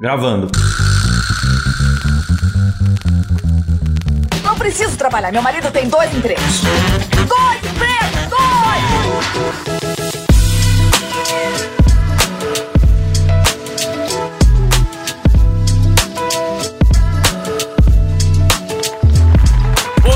[0.00, 0.48] Gravando.
[4.44, 5.32] Não preciso trabalhar.
[5.32, 6.60] Meu marido tem dois empregos.
[7.26, 8.28] Dois empregos!
[8.30, 8.48] Dois!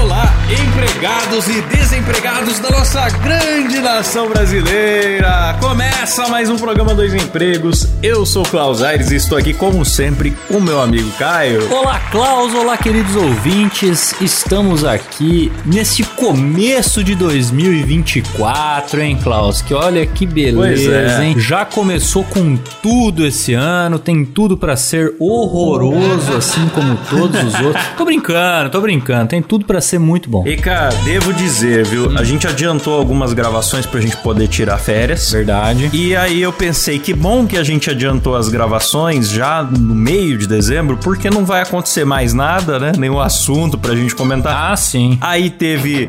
[0.00, 1.60] Olá, empregados e
[2.02, 5.56] desempregados da nossa grande nação brasileira!
[5.60, 7.86] Começa mais um programa Dois Empregos.
[8.02, 11.72] Eu sou o Klaus Aires e estou aqui, como sempre, com meu amigo Caio.
[11.72, 14.14] Olá, Klaus, olá, queridos ouvintes.
[14.20, 19.62] Estamos aqui nesse começo de 2024, hein, Klaus?
[19.62, 20.88] Que olha que beleza, Pois
[21.20, 21.24] é.
[21.24, 21.38] hein?
[21.38, 27.54] Já começou com tudo esse ano, tem tudo pra ser horroroso, assim como todos os
[27.60, 27.84] outros.
[27.96, 30.44] Tô brincando, tô brincando, tem tudo pra ser muito bom.
[30.46, 32.16] E cara, devo dizer, viu?
[32.16, 35.30] A gente adiantou algumas gravações pra gente poder tirar férias.
[35.30, 35.90] Verdade.
[35.92, 40.38] E aí eu pensei que bom que a gente adiantou as gravações já no meio
[40.38, 42.92] de dezembro, porque não vai acontecer mais nada, né?
[42.96, 44.72] Nenhum assunto pra gente comentar.
[44.72, 45.18] Ah, sim.
[45.20, 46.08] Aí teve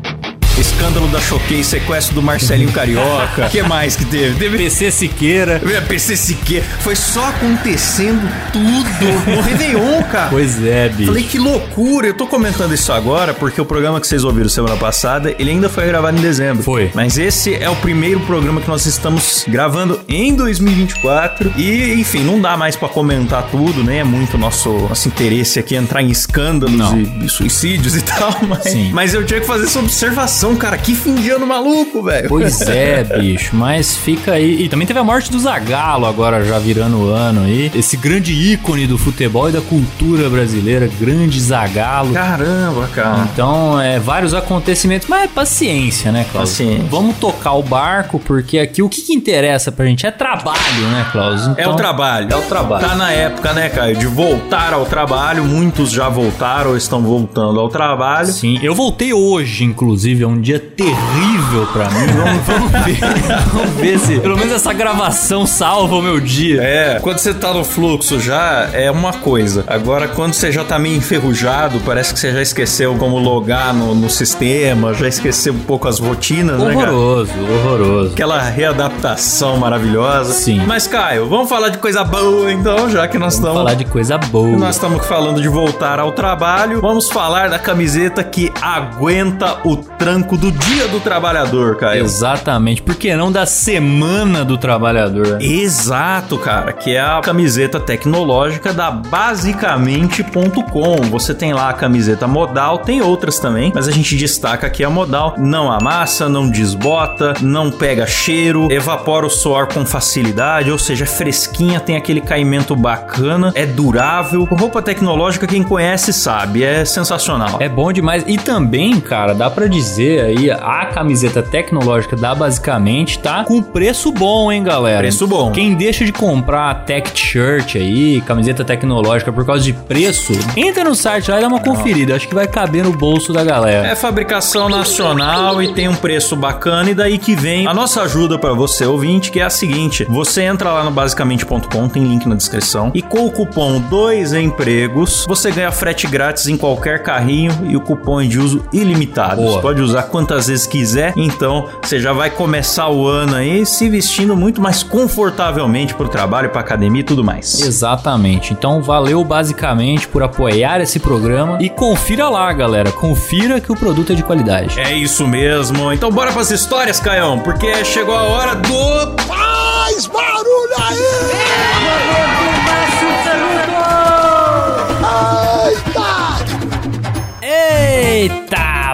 [0.60, 3.46] escândalo da Choquei, sequestro do Marcelinho Carioca.
[3.46, 4.38] O que mais que teve?
[4.38, 5.60] Teve PC Siqueira.
[5.86, 6.64] PC Siqueira.
[6.80, 10.30] Foi só acontecendo tudo no Réveillon, cara.
[10.30, 11.06] Pois é, bicho.
[11.06, 14.76] Falei que loucura, eu tô comentando isso agora porque o programa que vocês ouviram semana
[14.76, 16.62] passada, ele ainda foi gravado em dezembro.
[16.62, 16.90] Foi.
[16.94, 22.40] Mas esse é o primeiro programa que nós estamos gravando em 2024 e, enfim, não
[22.40, 23.98] dá mais pra comentar tudo, né?
[23.98, 28.64] É muito nosso, nosso interesse aqui entrar em escândalos e, e suicídios e tal, mas,
[28.64, 28.90] Sim.
[28.92, 32.28] mas eu tinha que fazer essa observação, cara, que fim de ano maluco, velho.
[32.28, 34.62] Pois é, bicho, mas fica aí.
[34.64, 37.70] E também teve a morte do Zagallo agora já virando o ano aí.
[37.74, 42.12] Esse grande ícone do futebol e da cultura brasileira, grande Zagallo.
[42.12, 43.28] Caramba, cara.
[43.32, 46.50] Então, é, vários acontecimentos, mas é paciência, né, Klaus?
[46.50, 46.84] Paciência.
[46.90, 51.06] Vamos tocar o barco, porque aqui o que, que interessa pra gente é trabalho, né,
[51.12, 51.46] Klaus?
[51.56, 52.28] É Então, o trabalho.
[52.30, 52.86] É o trabalho.
[52.86, 55.44] Tá na época, né, Caio, de voltar ao trabalho.
[55.44, 58.28] Muitos já voltaram ou estão voltando ao trabalho.
[58.28, 62.06] Sim, eu voltei hoje, inclusive, é um dia terrível pra mim.
[62.06, 62.98] Vamos, vamos ver,
[63.52, 66.62] vamos ver se pelo menos essa gravação salva o meu dia.
[66.62, 69.64] É, quando você tá no fluxo já, é uma coisa.
[69.66, 73.94] Agora, quando você já tá meio enferrujado, parece que você já esqueceu como logar no,
[73.94, 76.92] no sistema, já esqueceu um pouco as rotinas, né, cara?
[76.92, 78.12] Horroroso, horroroso.
[78.12, 80.32] Aquela readaptação maravilhosa.
[80.32, 80.62] Sim.
[80.66, 83.58] Mas, Caio, vamos falar de coisa boa, então, já que nós Vamos estamos...
[83.58, 84.56] falar de coisa boa.
[84.56, 86.80] Nós estamos falando de voltar ao trabalho.
[86.80, 92.02] Vamos falar da camiseta que aguenta o tranco do dia do trabalhador, Caio.
[92.02, 92.82] Exatamente.
[92.82, 95.38] Por que não da semana do trabalhador?
[95.40, 101.02] Exato, cara, que é a camiseta tecnológica da basicamente.com.
[101.10, 104.90] Você tem lá a camiseta modal, tem outras também, mas a gente destaca aqui a
[104.90, 105.34] modal.
[105.38, 111.06] Não amassa, não desbota, não pega cheiro, evapora o suor com facilidade, ou seja, é
[111.06, 114.44] fresquinha, tem aquele caimento bacana, é durável.
[114.44, 117.56] Roupa tecnológica, quem conhece sabe, é sensacional.
[117.60, 118.24] É bom demais.
[118.26, 124.10] E também, cara, dá pra dizer aí, a camiseta tecnológica da Basicamente tá com preço
[124.10, 124.98] bom, hein, galera?
[124.98, 125.52] Preço bom.
[125.52, 130.94] Quem deixa de comprar Tech Shirt aí, camiseta tecnológica por causa de preço, entra no
[130.94, 132.14] site lá e dá uma conferida.
[132.14, 133.86] Acho que vai caber no bolso da galera.
[133.86, 138.38] É fabricação nacional e tem um preço bacana e daí que vem a nossa ajuda
[138.38, 142.34] para você ouvinte, que é a seguinte: você entra lá no basicamente.com, tem link na
[142.34, 147.76] descrição, e com o cupom dois empregos, você ganha frete grátis em qualquer carrinho e
[147.76, 149.36] o cupom é de uso ilimitado.
[149.36, 149.52] Boa.
[149.52, 153.88] Você pode usar quantas vezes quiser, então você já vai começar o ano aí se
[153.88, 157.60] vestindo muito mais confortavelmente pro trabalho, pra academia e tudo mais.
[157.60, 158.52] Exatamente.
[158.52, 162.90] Então valeu basicamente por apoiar esse programa e confira lá, galera.
[162.92, 164.78] Confira que o produto é de qualidade.
[164.78, 165.92] É isso mesmo.
[165.92, 170.96] Então bora pras histórias, Caião, porque chegou a hora do Mais barulho aí!
[170.96, 172.33] Eita!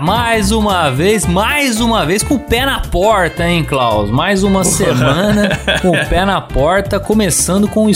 [0.00, 4.10] Mais uma vez, mais uma vez com o pé na porta, hein, Klaus?
[4.10, 5.50] Mais uma semana
[5.82, 7.88] com o pé na porta, começando com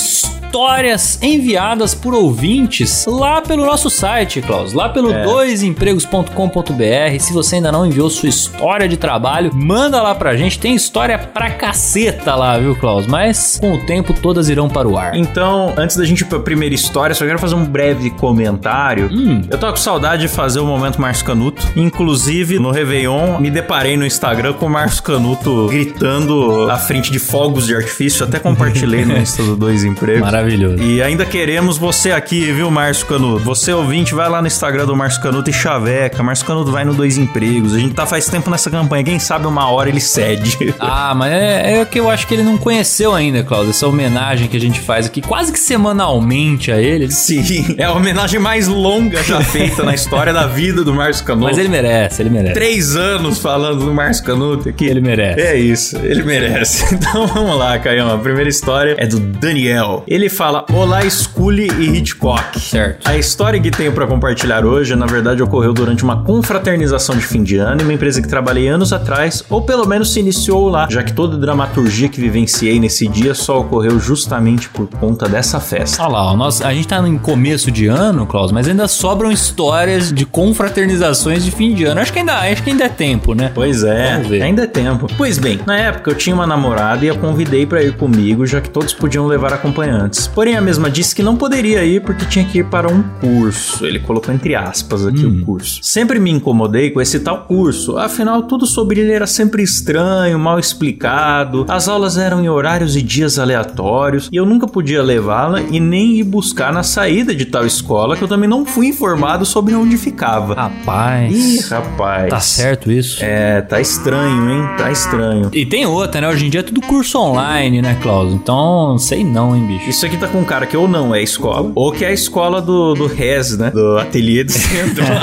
[0.54, 7.18] histórias enviadas por ouvintes lá pelo nosso site, Klaus, lá pelo doisempregos.com.br.
[7.18, 10.60] Se você ainda não enviou sua história de trabalho, manda lá pra gente.
[10.60, 13.04] Tem história pra caceta lá, viu, Klaus?
[13.04, 15.16] Mas com o tempo todas irão para o ar.
[15.16, 19.10] Então, antes da gente ir pra primeira história, só quero fazer um breve comentário.
[19.12, 19.42] Hum.
[19.50, 21.66] Eu tô com saudade de fazer o momento Márcio Canuto.
[21.74, 27.18] Inclusive, no Réveillon, me deparei no Instagram com o Márcio Canuto gritando à frente de
[27.18, 28.24] fogos de artifício.
[28.24, 30.20] Até compartilhei no Insta do Dois Empregos.
[30.20, 30.43] Maravilhoso.
[30.44, 30.82] Maravilhoso.
[30.82, 33.44] E ainda queremos você aqui, viu, Márcio Canuto?
[33.44, 36.22] Você ouvinte, vai lá no Instagram do Márcio Canuto e chaveca.
[36.22, 37.74] Márcio Canuto vai no Dois Empregos.
[37.74, 39.02] A gente tá faz tempo nessa campanha.
[39.02, 40.56] Quem sabe uma hora ele cede.
[40.86, 43.70] Ah, mas é, é que eu acho que ele não conheceu ainda, Cláudio.
[43.70, 47.10] Essa homenagem que a gente faz aqui quase que semanalmente a ele.
[47.12, 51.46] Sim, é a homenagem mais longa já feita na história da vida do Márcio Canuto.
[51.46, 52.54] Mas ele merece, ele merece.
[52.54, 54.84] Três anos falando do Márcio Canuto aqui.
[54.84, 55.40] Ele merece.
[55.40, 56.94] É isso, ele merece.
[57.04, 58.12] Então vamos lá, Caião.
[58.12, 60.04] A primeira história é do Daniel.
[60.06, 62.58] Ele fala: Olá, Scully e Hitchcock.
[62.60, 63.08] Certo.
[63.08, 67.42] A história que tenho para compartilhar hoje, na verdade, ocorreu durante uma confraternização de fim
[67.42, 70.86] de ano em uma empresa que trabalhei anos atrás, ou pelo menos se iniciou lá,
[70.90, 75.60] já que toda a dramaturgia que vivenciei nesse dia só ocorreu justamente por conta dessa
[75.60, 76.02] festa.
[76.02, 80.12] Olha lá, nós, a gente tá em começo de ano, Klaus, mas ainda sobram histórias
[80.12, 82.00] de confraternizações de fim de ano.
[82.00, 83.50] Acho que ainda, acho que ainda é tempo, né?
[83.54, 84.42] Pois é, Vamos ver.
[84.42, 85.06] ainda é tempo.
[85.16, 88.60] Pois bem, na época eu tinha uma namorada e a convidei pra ir comigo, já
[88.60, 90.13] que todos podiam levar acompanhantes.
[90.34, 93.84] Porém, a mesma disse que não poderia ir porque tinha que ir para um curso.
[93.84, 95.80] Ele colocou entre aspas aqui o curso.
[95.82, 100.58] Sempre me incomodei com esse tal curso, afinal, tudo sobre ele era sempre estranho, mal
[100.58, 105.80] explicado, as aulas eram em horários e dias aleatórios e eu nunca podia levá-la e
[105.80, 109.74] nem ir buscar na saída de tal escola que eu também não fui informado sobre
[109.74, 110.54] onde ficava.
[110.54, 111.34] Rapaz.
[111.34, 112.30] Ih, rapaz.
[112.30, 113.22] Tá certo isso?
[113.22, 114.68] É, tá estranho, hein?
[114.76, 115.50] Tá estranho.
[115.52, 116.28] E tem outra, né?
[116.28, 118.32] Hoje em dia é tudo curso online, né, Klaus?
[118.32, 119.90] Então, sei não, hein, bicho.
[119.90, 122.12] Isso aqui tá com um cara que ou não é escola, ou que é a
[122.12, 123.70] escola do, do RES, né?
[123.70, 125.04] Do ateliê de centro.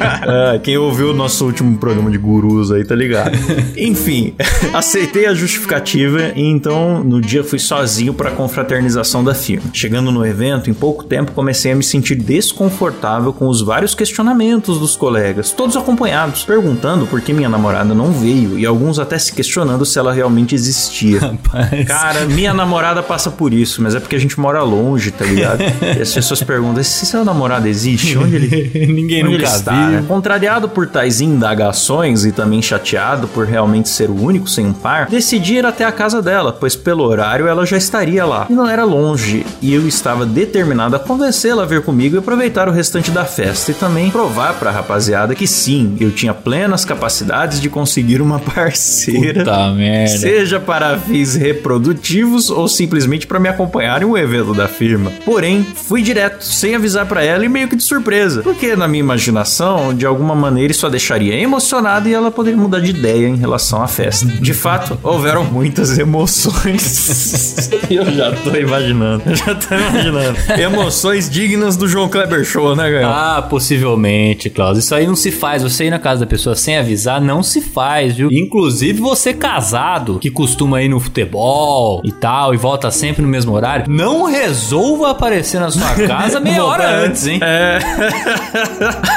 [0.00, 3.36] Ah, quem ouviu o nosso último programa de gurus aí tá ligado.
[3.76, 4.34] Enfim,
[4.72, 9.70] aceitei a justificativa e então no dia fui sozinho pra confraternização da firma.
[9.72, 14.78] Chegando no evento, em pouco tempo comecei a me sentir desconfortável com os vários questionamentos
[14.78, 19.32] dos colegas, todos acompanhados, perguntando por que minha namorada não veio e alguns até se
[19.32, 21.20] questionando se ela realmente existia.
[21.20, 21.86] Rapaz.
[21.86, 25.60] Cara, minha namorada passa por isso, mas é porque a gente mora longe, tá ligado?
[25.80, 28.16] E as pessoas perguntam: se seu namorado existe?
[28.16, 28.86] Onde ele.
[28.92, 29.72] Ninguém onde nunca ele está?
[29.88, 30.04] né?
[30.06, 35.06] Contrariado por tais indagações e também chateado por realmente ser o único sem um par,
[35.06, 38.46] decidi ir até a casa dela, pois pelo horário ela já estaria lá.
[38.48, 42.68] E não era longe, e eu estava determinado a convencê-la a vir comigo e aproveitar
[42.68, 47.60] o restante da festa e também provar pra rapaziada que sim, eu tinha plenas capacidades
[47.60, 49.44] de conseguir uma parceira.
[49.44, 50.18] Puta merda.
[50.18, 53.59] Seja para fins reprodutivos ou simplesmente para me acompanhar
[54.02, 55.12] em um evento da firma.
[55.24, 59.00] Porém, fui direto, sem avisar para ela e meio que de surpresa, porque na minha
[59.00, 63.36] imaginação, de alguma maneira isso a deixaria emocionada e ela poderia mudar de ideia em
[63.36, 64.26] relação à festa.
[64.26, 67.70] De fato, houveram muitas emoções.
[67.90, 70.38] Eu já tô imaginando, eu já tô imaginando.
[70.60, 73.08] Emoções dignas do João Kleber Show, né, Gael?
[73.08, 74.78] Ah, possivelmente, Klaus.
[74.78, 75.62] Isso aí não se faz.
[75.62, 78.28] Você ir na casa da pessoa sem avisar, não se faz, viu?
[78.30, 83.49] Inclusive, você casado, que costuma ir no futebol e tal, e volta sempre no mesmo
[83.52, 87.40] horário, não resolva aparecer na sua casa meia hora antes, hein?
[87.42, 87.78] É.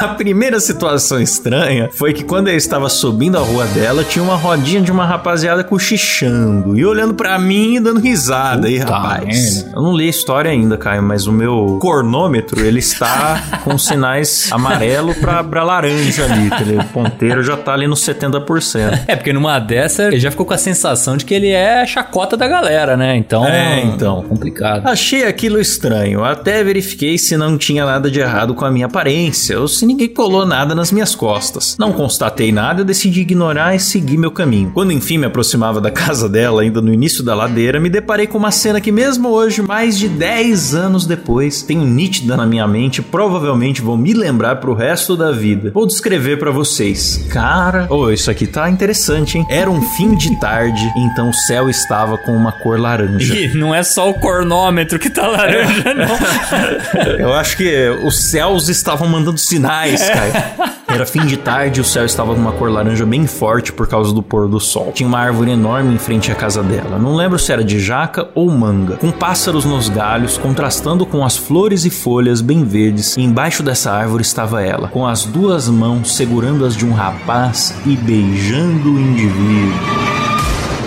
[0.00, 4.36] a primeira situação estranha foi que quando eu estava subindo a rua dela, tinha uma
[4.36, 8.68] rodinha de uma rapaziada cochichando e olhando pra mim e dando risada.
[8.68, 9.72] E Puta rapaz, merda.
[9.76, 14.50] eu não li a história ainda, Caio, mas o meu cornômetro ele está com sinais
[14.52, 16.46] amarelo pra, pra laranja ali.
[16.46, 16.80] entendeu?
[16.80, 19.00] O ponteiro já tá ali no 70%.
[19.06, 22.36] É, porque numa dessa, ele já ficou com a sensação de que ele é chacota
[22.36, 23.16] da galera, né?
[23.16, 23.44] Então.
[23.46, 24.23] É, então.
[24.28, 24.86] Complicado.
[24.86, 29.60] Achei aquilo estranho, até verifiquei se não tinha nada de errado com a minha aparência
[29.60, 31.76] ou se ninguém colou nada nas minhas costas.
[31.78, 34.70] Não constatei nada, decidi ignorar e seguir meu caminho.
[34.72, 38.38] Quando enfim me aproximava da casa dela, ainda no início da ladeira, me deparei com
[38.38, 42.98] uma cena que mesmo hoje, mais de 10 anos depois, tenho nítida na minha mente,
[42.98, 45.70] e provavelmente vou me lembrar pro resto da vida.
[45.72, 47.26] Vou descrever pra vocês.
[47.30, 49.46] Cara, oh, isso aqui tá interessante, hein?
[49.50, 53.34] Era um fim de tarde, então o céu estava com uma cor laranja.
[53.34, 57.14] E não é só o cornômetro que tá laranja, não.
[57.18, 60.74] Eu acho que os céus estavam mandando sinais, cara.
[60.94, 63.88] Era fim de tarde e o céu estava com uma cor laranja bem forte por
[63.88, 64.92] causa do pôr do sol.
[64.94, 66.98] Tinha uma árvore enorme em frente à casa dela.
[66.98, 71.36] Não lembro se era de jaca ou manga, com pássaros nos galhos, contrastando com as
[71.36, 73.16] flores e folhas bem verdes.
[73.16, 77.74] E embaixo dessa árvore estava ela, com as duas mãos segurando as de um rapaz
[77.84, 79.74] e beijando o indivíduo.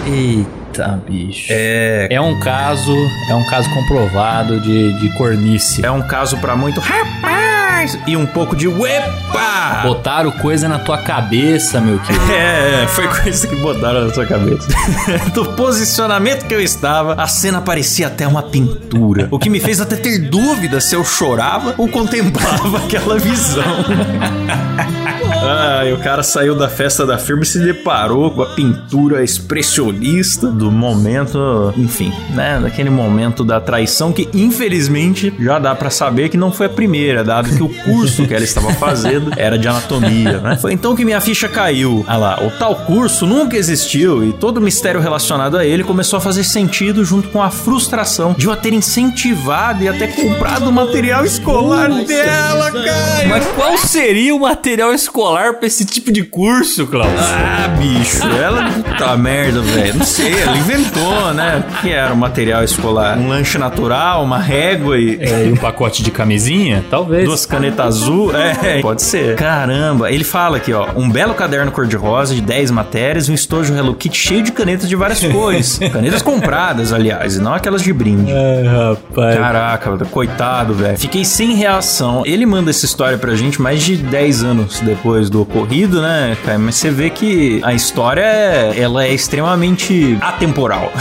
[0.05, 0.49] Eita,
[0.85, 1.47] bicho.
[1.49, 2.95] É, É um caso,
[3.29, 5.85] é um caso comprovado de, de cornice.
[5.85, 7.46] é um caso pra muito rapaz.
[7.87, 7.97] Mais!
[8.05, 9.81] E um pouco de uepa!
[9.83, 12.27] Botaram coisa na tua cabeça, meu querido.
[12.37, 14.67] É, foi coisa que botaram na sua cabeça.
[15.33, 19.27] Do posicionamento que eu estava, a cena parecia até uma pintura.
[19.31, 23.63] O que me fez até ter dúvida se eu chorava ou contemplava aquela visão.
[25.49, 29.23] Ah, e o cara saiu da festa da firma e se deparou com a pintura
[29.23, 32.59] expressionista do momento, enfim, né?
[32.59, 37.23] Daquele momento da traição que, infelizmente, já dá para saber que não foi a primeira,
[37.23, 40.57] dado que o curso que ela estava fazendo era de anatomia, né?
[40.57, 42.03] Foi então que minha ficha caiu.
[42.07, 46.17] Ah lá, o tal curso nunca existiu e todo o mistério relacionado a ele começou
[46.17, 50.69] a fazer sentido junto com a frustração de eu a ter incentivado e até comprado
[50.69, 53.27] o material escolar Nossa, dela, cara.
[53.27, 57.11] Mas qual seria o material escolar pra esse tipo de curso, Klaus?
[57.19, 58.71] Ah, bicho, ela.
[58.71, 59.95] Puta merda, velho.
[59.95, 61.63] Não sei, ela inventou, né?
[61.69, 63.17] O que era o material escolar?
[63.17, 65.17] Um lanche natural, uma régua e.
[65.19, 66.83] É, e um pacote de camisinha?
[66.89, 67.25] Talvez.
[67.25, 68.35] Duas canetas azul?
[68.35, 69.35] É, pode ser.
[69.35, 70.87] Caramba, ele fala aqui, ó.
[70.95, 74.87] Um belo caderno cor-de-rosa de 10 matérias e um estojo Hello Kitty cheio de canetas
[74.89, 75.79] de várias cores.
[75.91, 78.31] canetas compradas, aliás, e não aquelas de brinde.
[78.31, 79.35] É, rapaz.
[79.37, 80.97] Caraca, coitado, velho.
[80.97, 82.23] Fiquei sem reação.
[82.25, 86.57] Ele manda essa história pra gente mais de 10 anos depois do ocorrido, né, cara?
[86.59, 88.21] Mas você vê que a história,
[88.75, 90.91] ela é extremamente atemporal.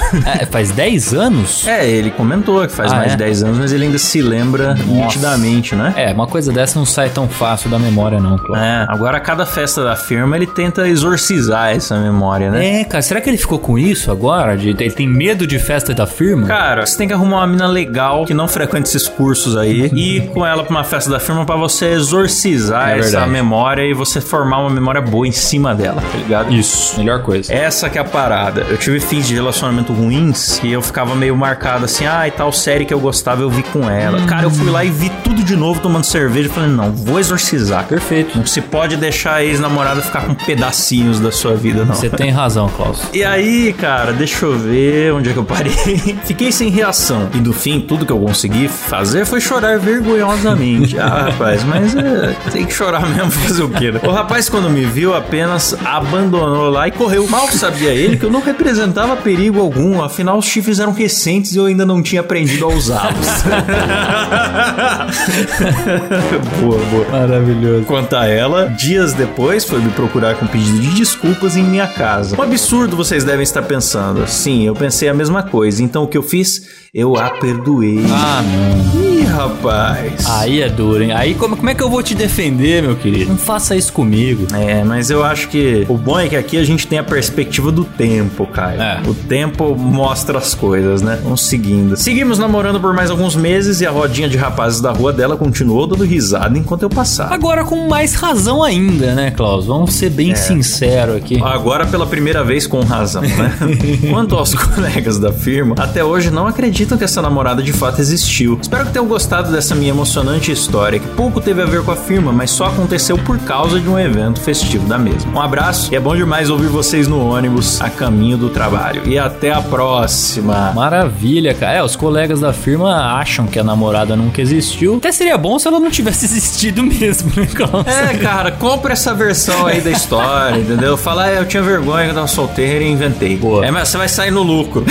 [0.41, 1.67] É, faz 10 anos?
[1.67, 3.17] É, ele comentou que faz Ah, mais é?
[3.17, 5.93] de 10 anos, mas ele ainda se lembra nitidamente, né?
[5.97, 8.63] É, uma coisa dessa não sai tão fácil da memória, não, Klaus.
[8.63, 12.81] É, agora a cada festa da firma ele tenta exorcizar essa memória, né?
[12.81, 14.57] É, cara, será que ele ficou com isso agora?
[14.57, 16.47] De, ele tem medo de festa da firma?
[16.47, 20.17] Cara, você tem que arrumar uma mina legal que não frequente esses cursos aí e
[20.17, 23.31] ir com ela pra uma festa da firma pra você exorcizar É essa verdade.
[23.31, 26.53] memória e você formar uma memória boa em cima dela, tá ligado?
[26.55, 27.53] Isso, melhor coisa.
[27.53, 28.63] Essa que é a parada.
[28.69, 32.51] Eu tive fins de relacionamento ruins que eu ficava meio marcado assim, ah, e tal
[32.53, 34.23] série que eu gostava eu vi com ela.
[34.27, 37.19] Cara, eu fui lá e vi tudo de novo tomando cerveja e falei, não, vou
[37.19, 37.85] exorcizar.
[37.87, 38.37] Perfeito.
[38.37, 41.95] Não se pode deixar a ex-namorada ficar com pedacinhos da sua vida, não.
[41.95, 43.01] Você tem razão, Klaus.
[43.13, 45.73] E aí, cara, deixa eu ver onde é que eu parei.
[46.25, 47.29] Fiquei sem reação.
[47.35, 50.97] E no fim, tudo que eu consegui fazer foi chorar vergonhosamente.
[51.07, 53.93] Ah, rapaz, mas é, tem que chorar mesmo, fazer o quê?
[53.93, 54.01] né?
[54.03, 57.29] O rapaz, quando me viu, apenas abandonou lá e correu.
[57.29, 61.59] Mal sabia ele que eu não representava perigo algum, afinal os chifres eram recentes e
[61.59, 63.27] eu ainda não tinha aprendido a usá-los.
[66.61, 67.09] boa, boa.
[67.11, 67.85] Maravilhoso.
[67.87, 72.37] Quanto a ela, dias depois foi me procurar com pedido de desculpas em minha casa.
[72.39, 74.27] Um absurdo vocês devem estar pensando.
[74.27, 75.83] Sim, eu pensei a mesma coisa.
[75.83, 76.87] Então o que eu fiz?
[76.93, 78.05] Eu a perdoei.
[78.11, 79.06] Ah, não.
[79.37, 80.25] Rapaz.
[80.27, 81.13] Aí é duro, hein?
[81.13, 83.31] Aí como, como é que eu vou te defender, meu querido?
[83.31, 84.47] Não faça isso comigo.
[84.55, 87.71] É, mas eu acho que o bom é que aqui a gente tem a perspectiva
[87.71, 88.81] do tempo, Caio.
[88.81, 89.03] É.
[89.07, 91.21] O tempo mostra as coisas, né?
[91.23, 91.97] Vamos seguindo.
[91.97, 95.87] Seguimos namorando por mais alguns meses e a rodinha de rapazes da rua dela continuou
[95.87, 97.35] dando risada enquanto eu passava.
[97.35, 99.67] Agora com mais razão ainda, né, Klaus?
[99.67, 101.39] Vamos ser bem sinceros aqui.
[101.43, 103.55] Agora pela primeira vez com razão, né?
[104.11, 108.59] Quanto aos colegas da firma, até hoje não acreditam que essa namorada de fato existiu.
[108.61, 111.97] Espero que tenham gostado dessa minha emocionante história, que pouco teve a ver com a
[111.97, 115.33] firma, mas só aconteceu por causa de um evento festivo da mesma.
[115.33, 119.03] Um abraço e é bom demais ouvir vocês no ônibus a caminho do trabalho.
[119.05, 120.73] E até a próxima.
[120.73, 121.79] Maravilha, cara.
[121.79, 124.97] É, os colegas da firma acham que a namorada nunca existiu.
[124.97, 127.49] Até seria bom se ela não tivesse existido mesmo, né?
[127.87, 130.97] É, cara, compra essa versão aí da história, entendeu?
[130.97, 133.37] Fala, ah, eu tinha vergonha que eu tava solteiro e inventei.
[133.37, 133.67] Boa.
[133.67, 134.85] É, mas você vai sair no lucro.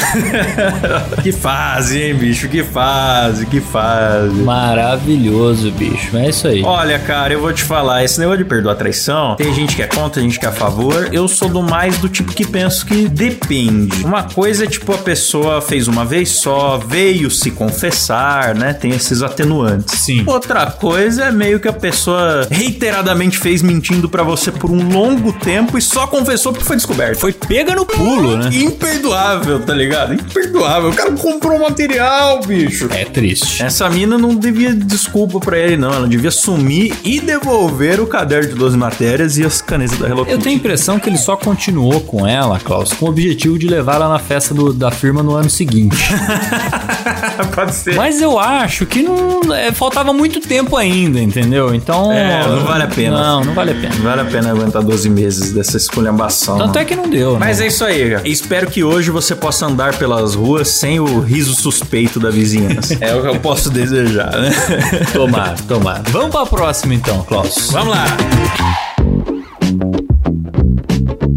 [1.24, 2.48] que fase, hein, bicho?
[2.50, 4.25] Que fase, que fase.
[4.34, 6.16] Maravilhoso, bicho.
[6.18, 6.64] É isso aí.
[6.64, 9.82] Olha, cara, eu vou te falar, esse negócio de perdoar a traição, tem gente que
[9.82, 11.10] é contra, tem gente que é a favor.
[11.12, 14.04] Eu sou do mais do tipo que penso que depende.
[14.04, 18.74] Uma coisa é tipo a pessoa fez uma vez só, veio se confessar, né?
[18.74, 20.00] Tem esses atenuantes.
[20.00, 20.24] Sim.
[20.26, 25.34] Outra coisa é meio que a pessoa reiteradamente fez mentindo pra você por um longo
[25.34, 27.20] tempo e só confessou porque foi descoberto.
[27.20, 28.50] Foi pega no pulo, né?
[28.54, 30.14] Imperdoável, tá ligado?
[30.14, 30.90] Imperdoável.
[30.90, 32.88] O cara comprou material, bicho.
[32.92, 33.64] É triste.
[33.64, 35.94] Essa mina não devia desculpa pra ele, não.
[35.94, 40.22] Ela devia sumir e devolver o caderno de 12 matérias e as canetas da Hello
[40.22, 40.44] Eu Kitty.
[40.44, 43.96] tenho a impressão que ele só continuou com ela, Klaus, com o objetivo de levar
[43.96, 45.98] ela na festa do- da firma no ano seguinte.
[47.54, 47.96] Pode ser.
[47.96, 51.74] Mas eu acho que não é, faltava muito tempo ainda, entendeu?
[51.74, 52.12] Então.
[52.12, 53.18] É, não vale a pena.
[53.18, 53.96] Não, não vale a pena.
[53.96, 56.58] Não vale a pena aguentar 12 meses dessa esculhambação.
[56.58, 56.82] Tanto não.
[56.82, 57.66] é que não deu, Mas né?
[57.66, 58.28] é isso aí, cara.
[58.28, 62.98] Espero que hoje você possa andar pelas ruas sem o riso suspeito da vizinhança.
[63.02, 64.52] é o que eu posso desejar, né?
[65.14, 66.04] Tomara, tomara.
[66.10, 67.70] Vamos pra próxima então, Klaus.
[67.72, 68.06] Vamos lá.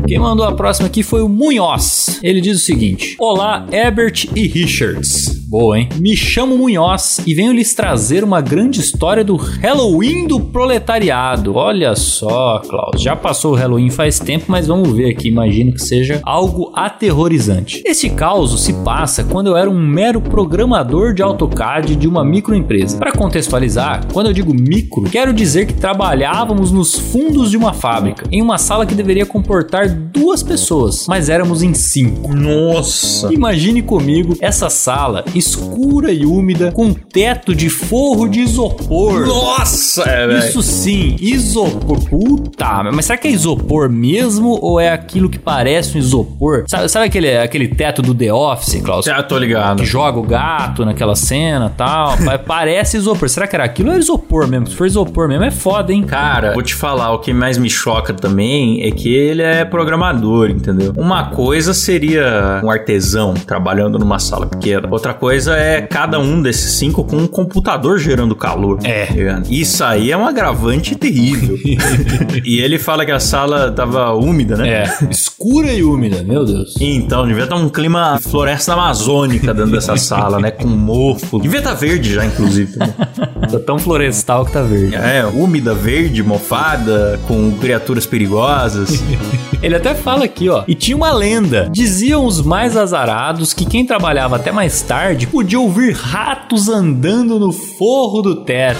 [0.06, 2.18] Quem mandou a próxima aqui foi o Munhoz.
[2.22, 5.37] Ele diz o seguinte: Olá, Ebert e Richards.
[5.50, 5.88] Boa, hein?
[5.98, 11.56] Me chamo Munhoz e venho lhes trazer uma grande história do Halloween do proletariado.
[11.56, 15.28] Olha só, Klaus, já passou o Halloween faz tempo, mas vamos ver aqui.
[15.28, 17.82] Imagino que seja algo aterrorizante.
[17.86, 22.98] Este caos se passa quando eu era um mero programador de AutoCAD de uma microempresa.
[22.98, 28.26] Para contextualizar, quando eu digo micro, quero dizer que trabalhávamos nos fundos de uma fábrica,
[28.30, 32.34] em uma sala que deveria comportar duas pessoas, mas éramos em cinco.
[32.34, 33.32] Nossa!
[33.32, 39.26] Imagine comigo essa sala escura e úmida com teto de forro de isopor.
[39.26, 40.02] Nossa!
[40.08, 41.98] É, Isso sim, isopor.
[42.08, 46.64] Puta, mas será que é isopor mesmo ou é aquilo que parece um isopor?
[46.66, 49.06] Sabe, sabe aquele, aquele teto do The Office, Klaus?
[49.06, 49.78] Já tô ligado.
[49.78, 52.16] Que joga o gato naquela cena tal.
[52.46, 53.28] Parece isopor.
[53.28, 54.66] Será que era aquilo ou era isopor mesmo?
[54.66, 56.02] Se for isopor mesmo, é foda, hein?
[56.02, 60.50] Cara, vou te falar, o que mais me choca também é que ele é programador,
[60.50, 60.92] entendeu?
[60.96, 64.88] Uma coisa seria um artesão trabalhando numa sala pequena.
[64.90, 68.78] Outra coisa é cada um desses cinco com um computador gerando calor.
[68.84, 69.06] É.
[69.06, 69.42] tá?
[69.50, 71.58] Isso aí é um agravante terrível.
[72.44, 74.68] e ele fala que a sala tava úmida, né?
[74.68, 76.74] É, escura e úmida, meu Deus.
[76.80, 80.50] Então, devia estar um clima floresta amazônica dentro dessa sala, né?
[80.50, 81.40] Com mofo.
[81.40, 82.78] Devia estar verde já, inclusive.
[82.78, 82.94] né?
[83.48, 84.94] Tá tão florestal que tá verde.
[84.94, 89.02] É, úmida, verde, mofada, com criaturas perigosas.
[89.62, 90.64] Ele até fala aqui, ó.
[90.68, 91.68] E tinha uma lenda.
[91.72, 97.52] Diziam os mais azarados que quem trabalhava até mais tarde podia ouvir ratos andando no
[97.52, 98.78] forro do teto.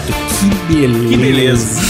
[0.68, 1.09] Que beleza.
[1.09, 1.80] Que beleza.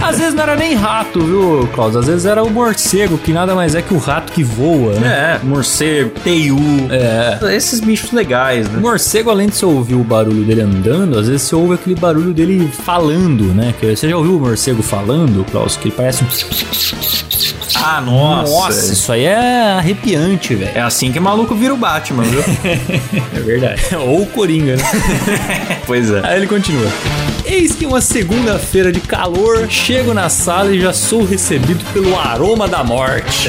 [0.06, 1.96] Às vezes não era nem rato, viu, Klaus?
[1.96, 5.38] Às vezes era o morcego, que nada mais é que o rato que voa, né?
[5.42, 6.58] É, morcego, teiu.
[6.90, 7.54] É.
[7.56, 8.80] Esses bichos legais, O né?
[8.80, 12.32] morcego, além de você ouvir o barulho dele andando, às vezes você ouve aquele barulho
[12.34, 13.74] dele falando, né?
[13.80, 15.76] Que você já ouviu o morcego falando, Klaus?
[15.76, 17.65] Que ele parece um.
[17.74, 18.52] Ah, nossa.
[18.52, 20.70] Nossa, isso aí é arrepiante, velho.
[20.74, 22.42] É assim que maluco vira o Batman, viu?
[23.36, 23.82] É verdade.
[23.96, 24.82] Ou o Coringa, né?
[25.86, 26.20] pois é.
[26.22, 26.90] Aí ele continua.
[27.44, 32.66] Eis que uma segunda-feira de calor, chego na sala e já sou recebido pelo aroma
[32.66, 33.48] da morte.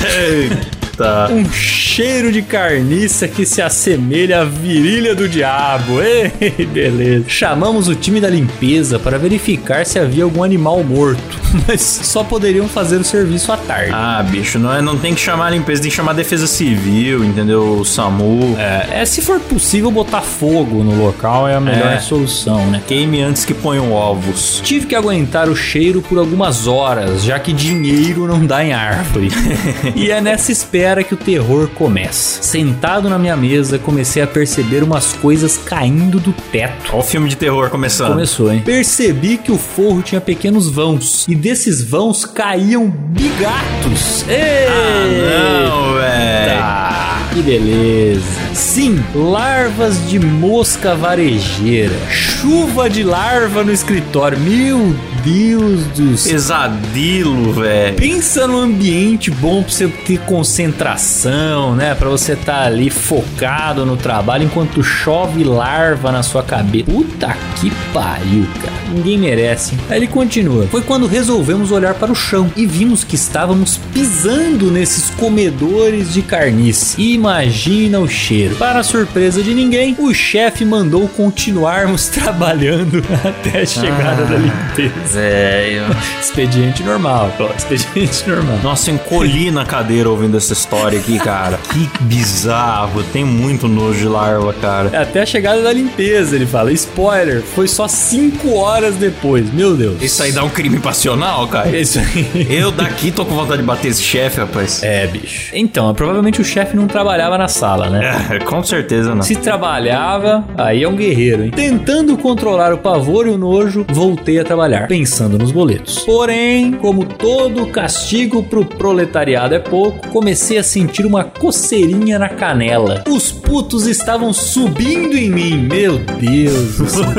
[1.32, 6.02] Um cheiro de carniça que se assemelha à virilha do diabo.
[6.02, 7.26] Ei, beleza.
[7.28, 12.68] Chamamos o time da limpeza para verificar se havia algum animal morto, mas só poderiam
[12.68, 13.92] fazer o serviço à tarde.
[13.94, 16.48] Ah, bicho, não, é, não tem que chamar a limpeza, tem que chamar a defesa
[16.48, 17.80] civil, entendeu?
[17.80, 18.56] O SAMU.
[18.58, 22.00] É, é, se for possível botar fogo no local é a melhor É.
[22.00, 22.82] solução, né?
[22.88, 24.62] Queime antes que ponham ovos.
[24.64, 29.30] Tive que aguentar o cheiro por algumas horas, já que dinheiro não dá em árvore.
[29.96, 32.42] e é nessa espera que o terror começa.
[32.42, 36.92] Sentado na minha mesa, comecei a perceber umas coisas caindo do teto.
[36.92, 38.12] Olha o filme de terror começando.
[38.12, 38.62] Começou, hein?
[38.66, 44.26] Percebi que o forro tinha pequenos vãos e desses vãos caíam bigatos.
[44.28, 44.68] Ei!
[44.68, 46.60] Ah, não, velho.
[46.60, 48.24] Tá, que beleza.
[48.54, 51.96] Sim, larvas de mosca varejeira.
[52.10, 54.40] Chuva de larva no escritório.
[54.40, 54.96] Meu
[55.28, 56.32] Deus do céu.
[56.32, 57.98] Pesadilo, velho.
[57.98, 61.94] Pensa no ambiente bom pra você ter concentração, né?
[61.96, 66.86] Pra você estar ali focado no trabalho enquanto chove larva na sua cabeça.
[66.86, 68.78] Puta que pariu, cara.
[68.94, 69.76] Ninguém merece.
[69.90, 70.66] Aí ele continua.
[70.68, 76.22] Foi quando resolvemos olhar para o chão e vimos que estávamos pisando nesses comedores de
[76.22, 77.00] carniça.
[77.02, 78.56] Imagina o cheiro.
[78.56, 85.17] Para surpresa de ninguém, o chefe mandou continuarmos trabalhando até a chegada da limpeza.
[85.18, 85.84] Velho.
[86.22, 87.32] Expediente normal.
[87.58, 88.60] Expediente normal.
[88.62, 91.58] Nossa, eu encolhi na cadeira ouvindo essa história aqui, cara.
[91.74, 93.04] Que bizarro.
[93.12, 95.02] Tem muito nojo de larva, cara.
[95.02, 96.72] Até a chegada da limpeza, ele fala.
[96.72, 99.52] Spoiler, foi só 5 horas depois.
[99.52, 100.02] Meu Deus.
[100.02, 101.76] Isso aí dá um crime passional, cara.
[101.76, 102.48] É isso aí.
[102.50, 104.84] Eu daqui tô com vontade de bater esse chefe, rapaz.
[104.84, 105.50] É, bicho.
[105.54, 108.28] Então, provavelmente o chefe não trabalhava na sala, né?
[108.32, 109.24] É, com certeza não.
[109.24, 111.52] Se trabalhava, aí é um guerreiro, hein?
[111.52, 116.00] Tentando controlar o pavor e o nojo, voltei a trabalhar, pensando nos boletos.
[116.00, 123.06] Porém, como todo castigo pro proletariado é pouco, comecei a sentir uma coceirinha na canela.
[123.08, 125.66] Os putos estavam subindo em mim.
[125.66, 127.06] Meu Deus do céu.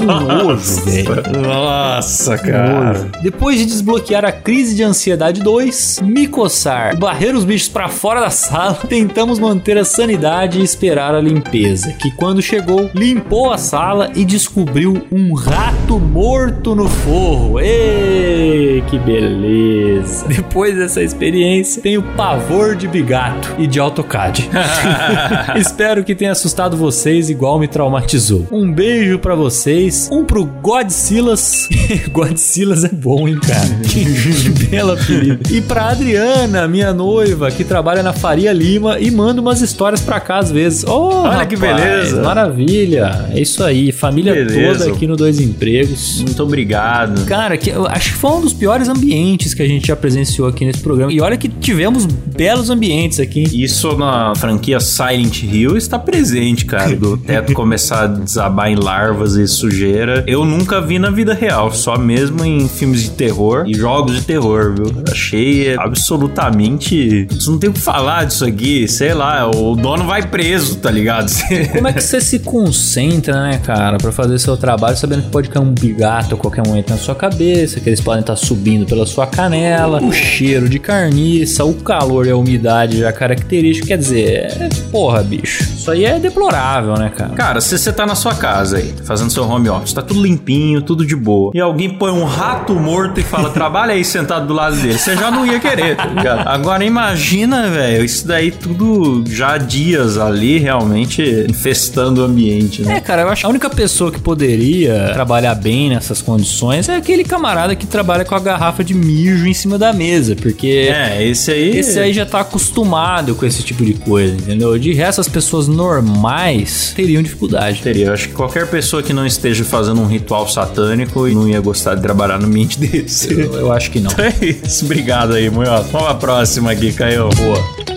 [0.00, 1.42] Que nojo, velho.
[1.42, 3.10] Nossa, Nojo.
[3.22, 8.20] Depois de desbloquear a crise de ansiedade 2, me coçar, barrer os bichos pra fora
[8.20, 13.58] da sala, tentamos manter a sanidade e esperar a limpeza, que quando chegou, limpou a
[13.58, 17.19] sala e descobriu um rato morto no forro.
[17.20, 17.60] Cachorro.
[17.60, 20.26] Ei, que beleza.
[20.28, 24.48] Depois dessa experiência, tenho pavor de bigato e de AutoCAD.
[25.56, 28.46] Espero que tenha assustado vocês igual me traumatizou.
[28.50, 31.68] Um beijo para vocês, um pro Godzilla's.
[32.10, 33.60] Godzilla's é bom, hein, cara?
[33.82, 35.40] que, que bela apelido.
[35.52, 40.20] E pra Adriana, minha noiva, que trabalha na Faria Lima e manda umas histórias pra
[40.20, 40.84] cá às vezes.
[40.86, 42.22] Oh, Olha rapaz, que beleza.
[42.22, 43.28] Maravilha.
[43.32, 44.78] É isso aí, família Beleza.
[44.78, 46.22] toda aqui no Dois Empregos.
[46.22, 47.09] Muito obrigado.
[47.26, 50.64] Cara, que acho que foi um dos piores ambientes que a gente já presenciou aqui
[50.64, 51.12] nesse programa.
[51.12, 53.44] E olha que tivemos belos ambientes aqui.
[53.52, 56.94] Isso na franquia Silent Hill está presente, cara.
[56.96, 60.24] Do teto começar a desabar em larvas e sujeira.
[60.26, 64.22] Eu nunca vi na vida real, só mesmo em filmes de terror e jogos de
[64.22, 65.02] terror, viu?
[65.10, 67.26] Achei absolutamente.
[67.46, 69.48] Não tem o que falar disso aqui, sei lá.
[69.48, 71.30] O dono vai preso, tá ligado?
[71.72, 75.48] Como é que você se concentra, né, cara, pra fazer seu trabalho sabendo que pode
[75.48, 79.06] cair um bigato a qualquer momento na sua cabeça, que eles podem estar subindo pela
[79.06, 83.88] sua canela, o cheiro de carniça, o calor e a umidade já característico.
[83.88, 85.62] Quer dizer, é, porra, bicho.
[85.62, 87.30] Isso aí é deplorável, né, cara?
[87.30, 90.82] Cara, se você tá na sua casa aí, fazendo seu home office, tá tudo limpinho,
[90.82, 94.54] tudo de boa, e alguém põe um rato morto e fala, trabalha aí sentado do
[94.54, 96.46] lado dele, você já não ia querer, tá ligado?
[96.46, 102.96] Agora imagina, velho, isso daí tudo já há dias ali, realmente infestando o ambiente, né?
[102.96, 106.96] É, cara, eu acho que a única pessoa que poderia trabalhar bem nessas condições é
[106.96, 111.24] aquele camarada que trabalha com a garrafa de mijo em cima da mesa, porque É,
[111.26, 111.76] esse aí.
[111.78, 114.78] esse aí já tá acostumado com esse tipo de coisa, entendeu?
[114.78, 117.82] De resto, as pessoas normais teriam dificuldade.
[117.82, 118.06] Teria.
[118.06, 121.94] Eu acho que qualquer pessoa que não esteja fazendo um ritual satânico não ia gostar
[121.94, 123.32] de trabalhar no ambiente desse.
[123.32, 124.10] Eu, eu acho que não.
[124.18, 124.84] É isso.
[124.84, 125.86] Obrigado aí, Munhoz.
[125.90, 127.28] Vamos pra próxima aqui, Caio.
[127.30, 127.89] Boa.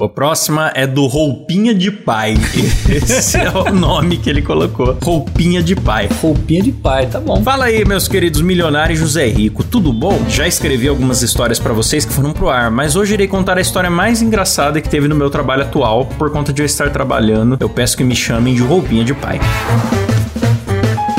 [0.00, 2.34] A próxima é do Roupinha de Pai.
[2.88, 4.96] Esse é o nome que ele colocou.
[5.02, 6.08] Roupinha de Pai.
[6.20, 7.42] Roupinha de pai, tá bom.
[7.42, 10.24] Fala aí, meus queridos milionários José Rico, tudo bom?
[10.28, 13.60] Já escrevi algumas histórias pra vocês que foram pro ar, mas hoje irei contar a
[13.60, 17.56] história mais engraçada que teve no meu trabalho atual por conta de eu estar trabalhando.
[17.60, 19.40] Eu peço que me chamem de Roupinha de Pai.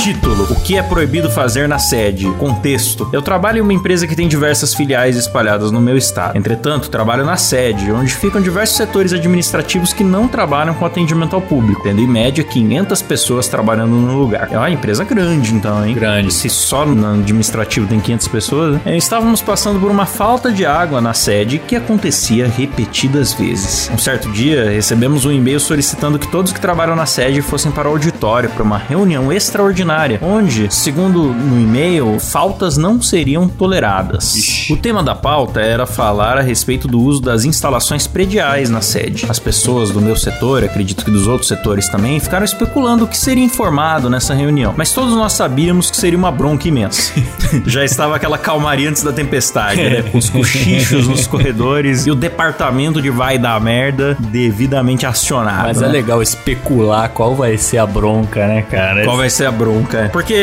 [0.06, 2.30] Título: O que é proibido fazer na sede?
[2.34, 6.38] Contexto: Eu trabalho em uma empresa que tem diversas filiais espalhadas no meu estado.
[6.38, 11.41] Entretanto, trabalho na sede, onde ficam diversos setores administrativos que não trabalham com atendimento ao
[11.41, 14.48] público, tendo em média 500 pessoas trabalhando no lugar.
[14.52, 15.96] É uma empresa grande, então, hein?
[15.96, 16.32] Grande.
[16.32, 18.82] Se só no administrativo tem 500 pessoas, né?
[18.86, 23.89] Eh, estávamos passando por uma falta de água na sede que acontecia repetidas vezes.
[23.91, 27.89] Um certo dia, recebemos um e-mail solicitando que todos que trabalham na sede fossem para
[27.89, 34.67] o auditório para uma reunião extraordinária, onde, segundo no e-mail, faltas não seriam toleradas.
[34.69, 39.25] O tema da pauta era falar a respeito do uso das instalações prediais na sede.
[39.29, 43.17] As pessoas do meu setor, acredito que dos outros setores também, ficaram especulando o que
[43.17, 47.13] seria informado nessa reunião, mas todos nós sabíamos que seria uma bronca imensa.
[47.65, 50.01] Já estava aquela calmaria antes da tempestade, né?
[50.03, 55.67] Com os cochichos nos corredores e o departamento de vai dar merda devidamente acionado.
[55.67, 55.91] Mas é né?
[55.91, 59.03] legal especular qual vai ser a bronca, né, cara?
[59.03, 59.85] Qual vai ser a bronca?
[60.12, 60.36] Porque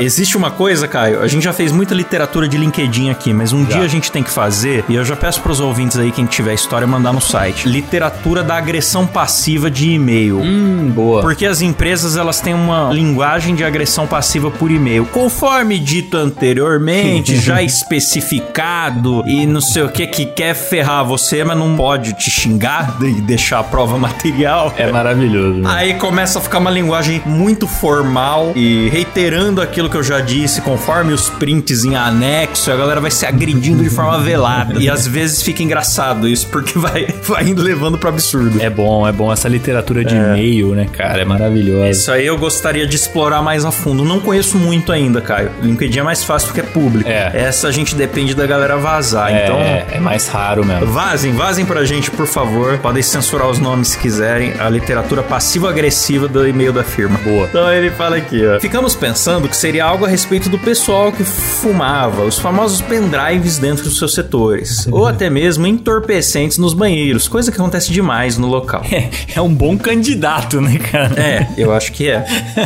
[0.00, 3.64] existe uma coisa, Caio, a gente já fez muita literatura de LinkedIn aqui, mas um
[3.64, 6.54] dia a gente tem que fazer, e eu já peço pros ouvintes aí, quem tiver
[6.54, 7.68] história, mandar no site.
[7.68, 10.40] Literatura da agressão passiva de e-mail.
[10.40, 11.20] Hum, boa.
[11.22, 15.06] Porque as empresas elas têm uma linguagem de agressão passiva por e-mail.
[15.06, 21.56] Conforme dito anteriormente, já especificado e não sei o que que quer ferrar você, mas
[21.56, 24.74] não pode te xingar e deixar a prova material.
[24.76, 25.60] É maravilhoso.
[25.60, 25.70] né?
[25.72, 30.60] Aí começa a ficar uma linguagem muito formal e reiterando aquilo que eu já disse,
[30.60, 34.74] conforme os prints em anexo, a galera vai se agredindo de forma velada.
[34.78, 38.60] E às vezes fica engraçado isso, porque vai, vai indo levando pro absurdo.
[38.60, 41.22] É bom, é bom essa literatura de e-mail, né, cara?
[41.22, 41.88] É maravilhosa.
[41.88, 44.04] Isso aí eu gostaria de explorar mais a fundo.
[44.04, 45.50] Não conheço muito ainda, Caio.
[45.62, 47.08] LinkedIn é mais fácil porque é público.
[47.08, 47.30] É.
[47.34, 49.32] Essa a gente depende da galera vazar.
[49.32, 50.86] É, Então, é mais raro mesmo.
[50.86, 52.78] Vazem, vazem pra gente, por favor.
[52.78, 54.54] Podem censurar os nomes se quiserem.
[54.58, 57.18] A literatura passivo-agressiva do e-mail da firma.
[57.22, 57.46] Boa.
[57.48, 58.58] Então ele fala aqui, ó.
[58.58, 63.84] Ficamos pensando que seria algo a respeito do pessoal que fumava, os famosos pendrives dentro
[63.84, 64.86] dos seus setores.
[64.90, 68.82] ou até mesmo entorpecentes nos banheiros, coisa que acontece demais no local.
[69.34, 71.14] É um bom candidato, né, cara?
[71.20, 72.24] É, eu acho que é.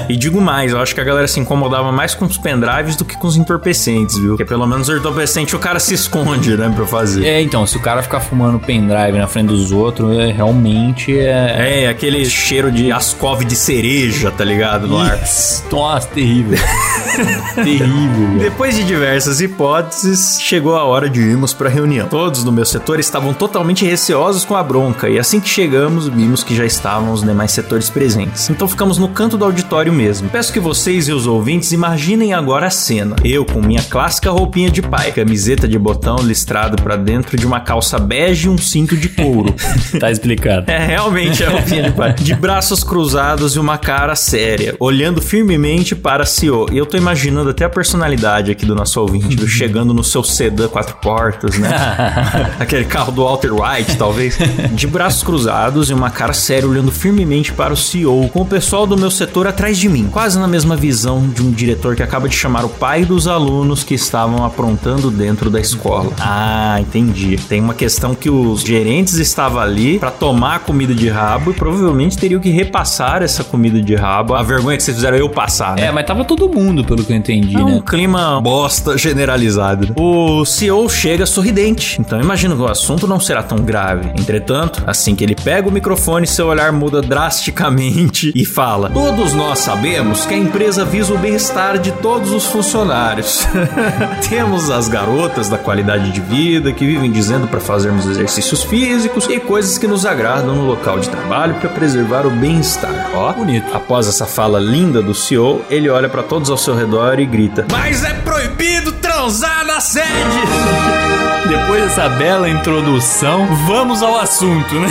[0.09, 3.05] E digo mais, eu acho que a galera se incomodava mais com os pendrives do
[3.05, 4.31] que com os entorpecentes, viu?
[4.31, 7.27] Porque pelo menos o entorpecente o cara se esconde, né, pra fazer.
[7.27, 11.83] É, então, se o cara ficar fumando pendrive na frente dos outros, é, realmente é.
[11.85, 14.87] É, aquele cheiro de ascove de cereja, tá ligado?
[14.87, 15.23] No ar.
[15.23, 15.63] Isso.
[16.05, 16.59] Nossa, terrível.
[17.55, 18.39] Terrível.
[18.39, 22.09] Depois de diversas hipóteses, chegou a hora de irmos para a reunião.
[22.09, 26.43] Todos no meu setor estavam totalmente receosos com a bronca, e assim que chegamos, vimos
[26.43, 28.51] que já estavam os demais setores presentes.
[28.51, 30.29] Então ficamos no canto do auditório mesmo.
[30.29, 33.17] Peço que vocês e os ouvintes imaginem agora a cena.
[33.25, 37.61] Eu com minha clássica roupinha de pai, camiseta de botão listrado para dentro de uma
[37.61, 39.55] calça bege e um cinto de couro.
[40.01, 40.71] Tá explicado.
[40.71, 42.15] É, realmente é roupinha de pai.
[42.15, 46.67] De braços cruzados e uma cara séria, olhando firmemente para a CEO.
[46.73, 49.49] E eu tô imaginando até a personalidade aqui do nosso ouvinte, viu?
[49.49, 51.71] chegando no seu sedã quatro portas, né?
[52.59, 54.39] Aquele carro do Walter White, talvez.
[54.73, 58.87] De braços cruzados e uma cara séria, olhando firmemente para o CEO, com o pessoal
[58.87, 60.09] do meu setor atrás de mim.
[60.11, 63.85] Quase na mesma visão de um diretor que acaba de chamar o pai dos alunos
[63.85, 66.13] que estavam aprontando dentro da escola.
[66.19, 67.37] Ah, entendi.
[67.49, 71.55] Tem uma questão que os gerentes estavam ali para tomar a comida de rabo e
[71.55, 74.35] provavelmente teriam que repassar essa comida de rabo.
[74.35, 75.87] A vergonha que vocês fizeram eu passar, né?
[75.87, 77.83] É, mas tava todo mundo, pelo que eu entendi, É um né?
[77.87, 79.93] clima bosta generalizado.
[79.97, 84.09] O CEO chega sorridente, então imagino que o assunto não será tão grave.
[84.19, 89.59] Entretanto, assim que ele pega o microfone, seu olhar muda drasticamente e fala: Todos nós
[89.61, 93.47] sabemos que a empresa visa o bem-estar de todos os funcionários.
[94.29, 99.39] Temos as garotas da qualidade de vida que vivem dizendo para fazermos exercícios físicos e
[99.41, 103.11] coisas que nos agradam no local de trabalho para preservar o bem-estar.
[103.15, 103.65] Ó, Bonito.
[103.75, 107.67] Após essa fala linda do CEO, ele olha pra todos ao seu redor e grita:
[107.71, 111.14] Mas é proibido transar na sede!
[111.49, 114.89] Depois dessa bela introdução, vamos ao assunto, né?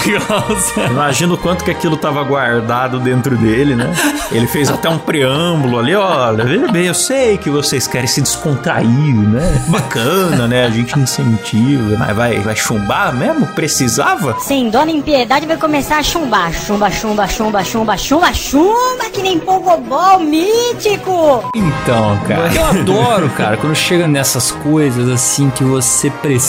[0.88, 3.92] Imagina o quanto que aquilo tava guardado dentro dele, né?
[4.32, 8.22] Ele fez até um preâmbulo ali, olha, veja bem, eu sei que vocês querem se
[8.22, 9.66] descontrair, né?
[9.68, 10.66] Bacana, né?
[10.66, 13.48] A gente incentiva, mas vai, vai chumbar mesmo?
[13.48, 14.38] Precisava?
[14.40, 16.54] Sim, Dona Impiedade vai começar a chumbar.
[16.54, 21.50] Chumba, chumba, chumba, chumba, chumba, chumba, que nem pogobol mítico.
[21.56, 26.43] Então, cara, eu adoro, cara, quando chega nessas coisas assim que você precisa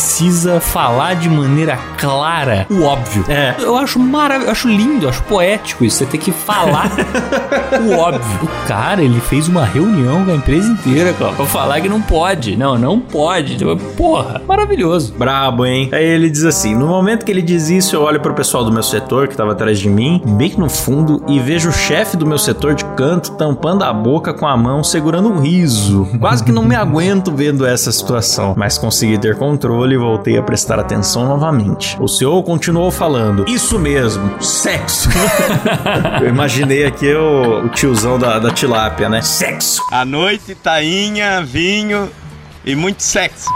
[0.60, 3.24] falar de maneira clara o óbvio.
[3.28, 3.54] É.
[3.58, 6.90] Eu acho maravilhoso, acho lindo, eu acho poético isso, você ter que falar
[7.80, 8.38] o óbvio.
[8.42, 12.00] O cara, ele fez uma reunião com a empresa inteira, Cláudio, pra falar que não
[12.00, 12.56] pode.
[12.56, 13.56] Não, não pode.
[13.96, 15.14] Porra, maravilhoso.
[15.14, 15.88] Brabo, hein?
[15.92, 18.72] Aí ele diz assim: no momento que ele diz isso, eu olho pro pessoal do
[18.72, 22.26] meu setor que tava atrás de mim, bem no fundo, e vejo o chefe do
[22.26, 26.06] meu setor de canto tampando a boca com a mão, segurando um riso.
[26.20, 30.42] Quase que não me aguento vendo essa situação, mas consegui ter controle e voltei a
[30.42, 31.96] prestar atenção novamente.
[32.00, 35.08] O senhor continuou falando: Isso mesmo, sexo.
[36.22, 39.20] eu imaginei aqui o, o tiozão da, da tilápia, né?
[39.22, 39.82] Sexo.
[39.90, 42.10] À noite, tainha, vinho
[42.64, 43.50] e muito sexo.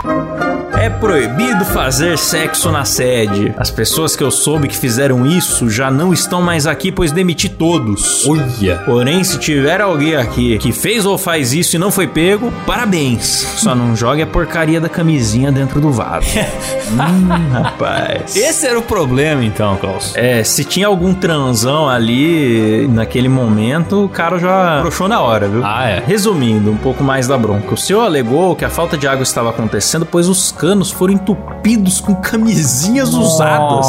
[0.81, 3.53] É proibido fazer sexo na sede.
[3.57, 7.49] As pessoas que eu soube que fizeram isso já não estão mais aqui, pois demiti
[7.49, 8.25] todos.
[8.25, 8.77] Olha.
[8.87, 13.25] Porém, se tiver alguém aqui que fez ou faz isso e não foi pego, parabéns.
[13.57, 16.29] Só não jogue a porcaria da camisinha dentro do vaso.
[16.91, 18.37] hum, rapaz.
[18.37, 20.13] Esse era o problema, então, Klaus.
[20.15, 25.63] É, se tinha algum transão ali naquele momento, o cara já broxou na hora, viu?
[25.65, 26.03] Ah, é.
[26.07, 27.75] Resumindo, um pouco mais da bronca.
[27.75, 31.58] O senhor alegou que a falta de água estava acontecendo, pois os canos foram entupidos
[32.03, 33.87] com camisinhas usadas,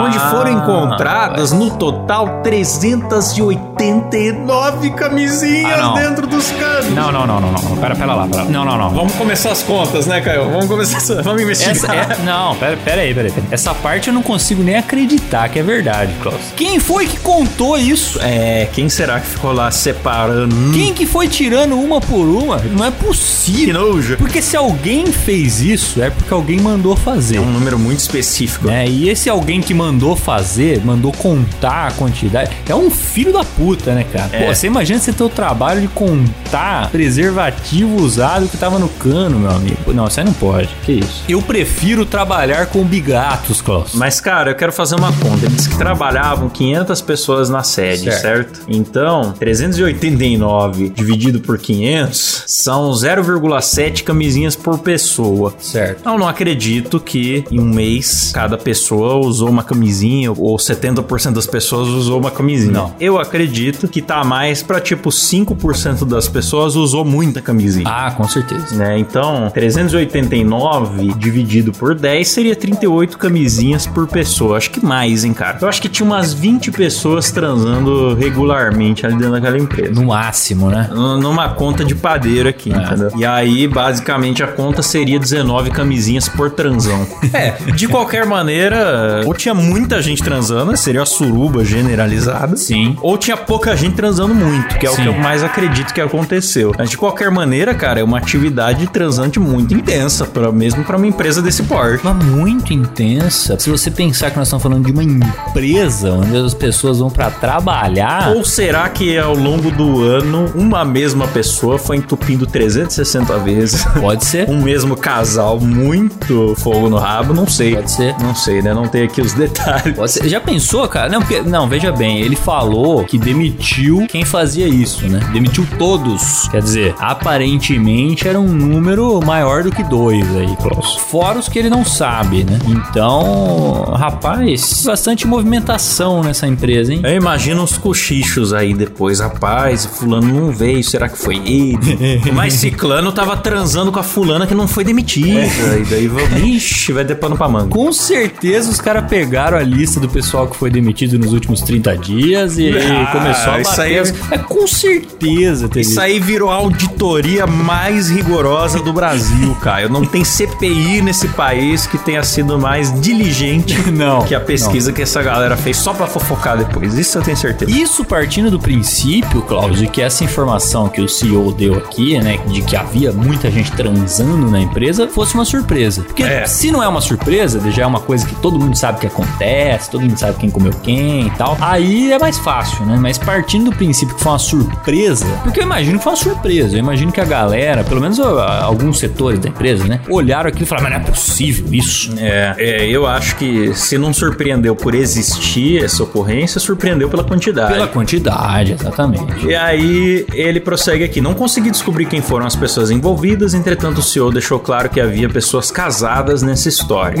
[0.00, 6.90] onde foram ah, encontradas no total 389 camisinhas Ah, dentro dos canos.
[6.90, 7.76] Não, não, não, não, não.
[7.76, 8.50] Pera, pera lá, pera lá.
[8.50, 8.90] Não, não, não.
[8.90, 10.50] Vamos começar as contas, né, Caio?
[10.50, 12.10] Vamos começar, vamos investigar.
[12.10, 13.34] Essa, é- não, pera, pera aí, pera aí.
[13.50, 16.40] Essa parte eu não consigo nem acreditar que é verdade, Klaus.
[16.56, 18.18] Quem foi que contou isso?
[18.22, 20.72] É, quem será que ficou lá separando?
[20.72, 22.56] Quem que foi tirando uma por uma?
[22.58, 23.74] Não é Que possível.
[23.74, 24.16] nojo.
[24.16, 27.21] Porque se alguém fez isso, é porque alguém mandou fazer.
[27.30, 28.66] É um número muito específico.
[28.66, 28.86] né?
[28.88, 33.94] E esse alguém que mandou fazer, mandou contar a quantidade, é um filho da puta,
[33.94, 34.28] né, cara?
[34.32, 34.46] É.
[34.46, 39.38] Pô, você imagina você ter o trabalho de contar preservativo usado que tava no cano,
[39.38, 39.92] meu amigo.
[39.92, 40.68] Não, isso aí não pode.
[40.84, 41.22] Que isso?
[41.28, 43.92] Eu prefiro trabalhar com bigatos, Klaus.
[43.94, 45.46] Mas, cara, eu quero fazer uma conta.
[45.46, 48.20] Ele disse que trabalhavam 500 pessoas na sede, Certo.
[48.22, 48.60] certo?
[48.68, 55.54] Então, 389 dividido por 500 são 0,7 camisinhas por pessoa.
[55.58, 56.08] Certo.
[56.08, 57.11] Eu não acredito que
[57.50, 62.72] em um mês cada pessoa usou uma camisinha ou 70% das pessoas usou uma camisinha.
[62.72, 62.94] Não.
[63.00, 67.88] Eu acredito que tá mais pra tipo 5% das pessoas usou muita camisinha.
[67.88, 68.74] Ah, com certeza.
[68.74, 68.98] né?
[68.98, 74.56] Então, 389 dividido por 10 seria 38 camisinhas por pessoa.
[74.56, 75.58] Acho que mais, hein, cara?
[75.60, 79.92] Eu acho que tinha umas 20 pessoas transando regularmente ali dentro daquela empresa.
[79.92, 80.88] No máximo, né?
[80.92, 83.10] Numa conta de padeiro aqui, entendeu?
[83.16, 86.91] E aí, basicamente, a conta seria 19 camisinhas por transante.
[86.92, 87.06] Razão.
[87.32, 92.56] É, de qualquer maneira, ou tinha muita gente transando, seria a suruba generalizada.
[92.56, 92.96] Sim.
[93.00, 95.02] Ou tinha pouca gente transando muito, que é o Sim.
[95.02, 96.72] que eu mais acredito que aconteceu.
[96.76, 101.06] Mas de qualquer maneira, cara, é uma atividade transante muito intensa, pra, mesmo pra uma
[101.06, 102.04] empresa desse porte.
[102.04, 103.58] Mas muito intensa.
[103.58, 107.30] Se você pensar que nós estamos falando de uma empresa onde as pessoas vão pra
[107.30, 108.34] trabalhar.
[108.36, 113.84] Ou será que ao longo do ano uma mesma pessoa foi entupindo 360 vezes?
[113.86, 114.48] Pode ser.
[114.50, 117.32] um mesmo casal, muito fogo no rabo?
[117.32, 117.74] Não sei.
[117.74, 118.14] Pode ser.
[118.20, 118.74] Não sei, né?
[118.74, 119.94] Não tem aqui os detalhes.
[119.94, 120.28] Pode ser.
[120.28, 121.08] Já pensou, cara?
[121.08, 125.20] Não, porque, não, veja bem, ele falou que demitiu quem fazia isso, né?
[125.32, 126.48] Demitiu todos.
[126.48, 130.96] Quer dizer, aparentemente era um número maior do que dois aí, Klaus.
[130.96, 132.58] Fora os que ele não sabe, né?
[132.66, 137.00] Então, rapaz, bastante movimentação nessa empresa, hein?
[137.04, 139.20] Eu imagino os cochichos aí depois.
[139.20, 141.78] Rapaz, fulano não veio, será que foi ele?
[142.32, 145.42] Mas ciclano tava transando com a fulana que não foi demitida.
[145.78, 146.10] E daí,
[146.56, 147.68] ixi, vai ter pano pra manga.
[147.68, 151.96] Com certeza os caras pegaram a lista do pessoal que foi demitido nos últimos 30
[151.96, 153.82] dias e, Ah, começou a isso bater.
[153.82, 159.54] aí- as- É, com certeza teve Isso aí virou a auditoria mais rigorosa do Brasil,
[159.60, 159.88] Caio.
[159.88, 165.02] Não tem CPI nesse país que tenha sido mais diligente Não, que a pesquisa que
[165.02, 166.94] essa galera fez só pra fofocar depois.
[166.94, 167.70] Isso eu tenho certeza.
[167.70, 172.38] Isso partindo do princípio, Cláudio, de que essa informação que o CEO deu aqui, né,
[172.48, 176.02] de que havia muita gente transando na empresa, fosse uma surpresa.
[176.02, 176.46] Porque É.
[176.62, 179.90] se não é uma surpresa, já é uma coisa que todo mundo sabe que acontece,
[179.90, 182.96] todo mundo sabe quem comeu quem e tal, aí é mais fácil, né?
[183.00, 186.76] Mas partindo do princípio que foi uma surpresa, porque eu imagino que foi uma surpresa,
[186.76, 190.62] eu imagino que a galera, pelo menos ah, alguns setores da empresa, né, olharam aquilo
[190.62, 192.14] e falaram, mas não é possível isso.
[192.16, 197.72] É, é, eu acho que se não surpreendeu por existir essa ocorrência, surpreendeu pela quantidade.
[197.72, 199.48] Pela quantidade, exatamente.
[199.48, 201.20] E aí ele prossegue aqui.
[201.20, 205.28] Não consegui descobrir quem foram as pessoas envolvidas, entretanto o senhor deixou claro que havia
[205.28, 207.18] pessoas casadas nessa história.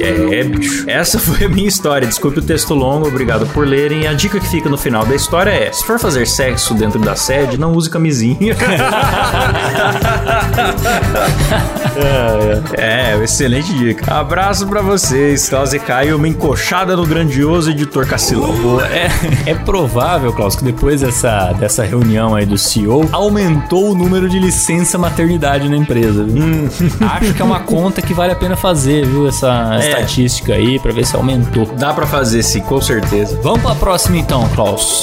[0.00, 0.88] É, bicho.
[0.88, 2.06] Essa foi a minha história.
[2.06, 4.02] Desculpe o texto longo, obrigado por lerem.
[4.02, 7.00] E a dica que fica no final da história é: se for fazer sexo dentro
[7.00, 8.54] da sede, não use camisinha.
[12.76, 14.14] é, é, excelente dica.
[14.14, 15.48] Abraço pra vocês.
[15.48, 18.80] Klaus e Caio, uma encoxada no grandioso editor Cacilão.
[18.82, 24.28] É, é provável, Klaus, que depois dessa, dessa reunião aí do CEO, aumentou o número
[24.28, 26.24] de licença maternidade na empresa.
[26.24, 26.68] Viu?
[27.08, 29.28] Acho que é uma conta que vale a pena fazer, viu?
[29.28, 29.88] Essa É.
[29.88, 31.66] estatística aí, pra ver se aumentou.
[31.78, 33.38] Dá pra fazer sim, com certeza.
[33.42, 35.02] Vamos pra próxima então, Klaus.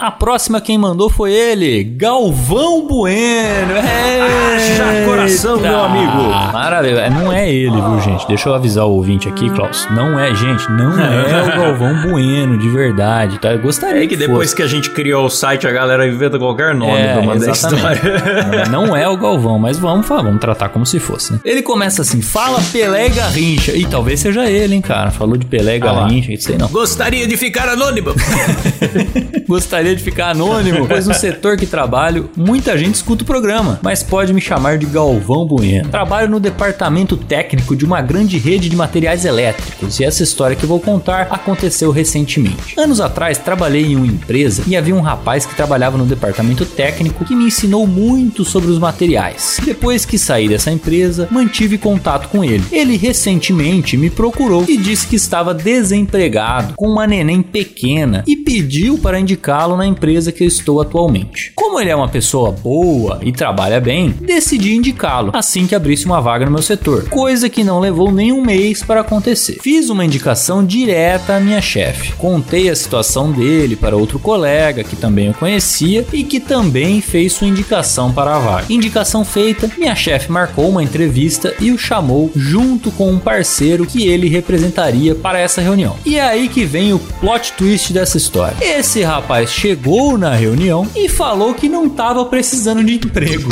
[0.00, 3.74] A próxima quem mandou foi ele, Galvão Bueno.
[3.76, 6.22] Haja coração, meu amigo.
[6.54, 7.00] Maravilha.
[7.00, 8.26] É, Não é ele, viu, gente?
[8.26, 9.86] Deixa eu avisar o ouvinte aqui, Klaus.
[9.90, 13.52] Não é, gente, não é o Galvão Bueno, de verdade, tá?
[13.52, 14.56] Eu gostaria É que depois fosse.
[14.56, 18.06] que a gente criou o site, a galera inventa qualquer nome É, pra mandar exatamente.
[18.06, 18.64] história.
[18.70, 21.40] Não é o Galvão, mas vamos falar, vamos tratar como se fosse, né?
[21.44, 23.72] Ele começa assim: fala Pelé Garrincha.
[23.72, 25.10] E talvez seja ele, hein, cara.
[25.10, 25.84] Falou de Pelé e Ah.
[25.84, 26.68] Garrincha, isso aí não.
[26.68, 28.14] Gostaria de ficar anônimo.
[29.46, 34.02] Gostaria de ficar anônimo, pois no setor que trabalho, muita gente escuta o programa, mas
[34.02, 35.88] pode me chamar de Galvão Bueno.
[35.88, 40.66] Trabalho no departamento técnico de uma grande rede de materiais elétricos e essa história que
[40.66, 42.78] vou contar aconteceu recentemente.
[42.78, 47.24] Anos atrás, trabalhei em uma empresa e havia um rapaz que trabalhava no departamento técnico
[47.24, 49.58] que me ensinou muito sobre os materiais.
[49.64, 52.64] Depois que saí dessa empresa, mantive contato com ele.
[52.70, 58.98] Ele recentemente me procurou e disse que estava desempregado com uma neném pequena e pediu
[58.98, 61.52] para indicá-lo na empresa que eu estou atualmente.
[61.54, 66.20] Como ele é uma pessoa boa e trabalha bem, decidi indicá-lo assim que abrisse uma
[66.20, 69.58] vaga no meu setor, coisa que não levou nem um mês para acontecer.
[69.62, 72.12] Fiz uma indicação direta à minha chefe.
[72.12, 77.32] Contei a situação dele para outro colega que também o conhecia e que também fez
[77.32, 78.66] sua indicação para a vaga.
[78.68, 84.06] Indicação feita, minha chefe marcou uma entrevista e o chamou junto com um parceiro que
[84.06, 85.96] ele representaria para essa reunião.
[86.04, 88.56] E é aí que vem o plot twist dessa história.
[88.60, 89.69] Esse rapaz chegou
[90.18, 93.48] na reunião e falou que não estava precisando de emprego.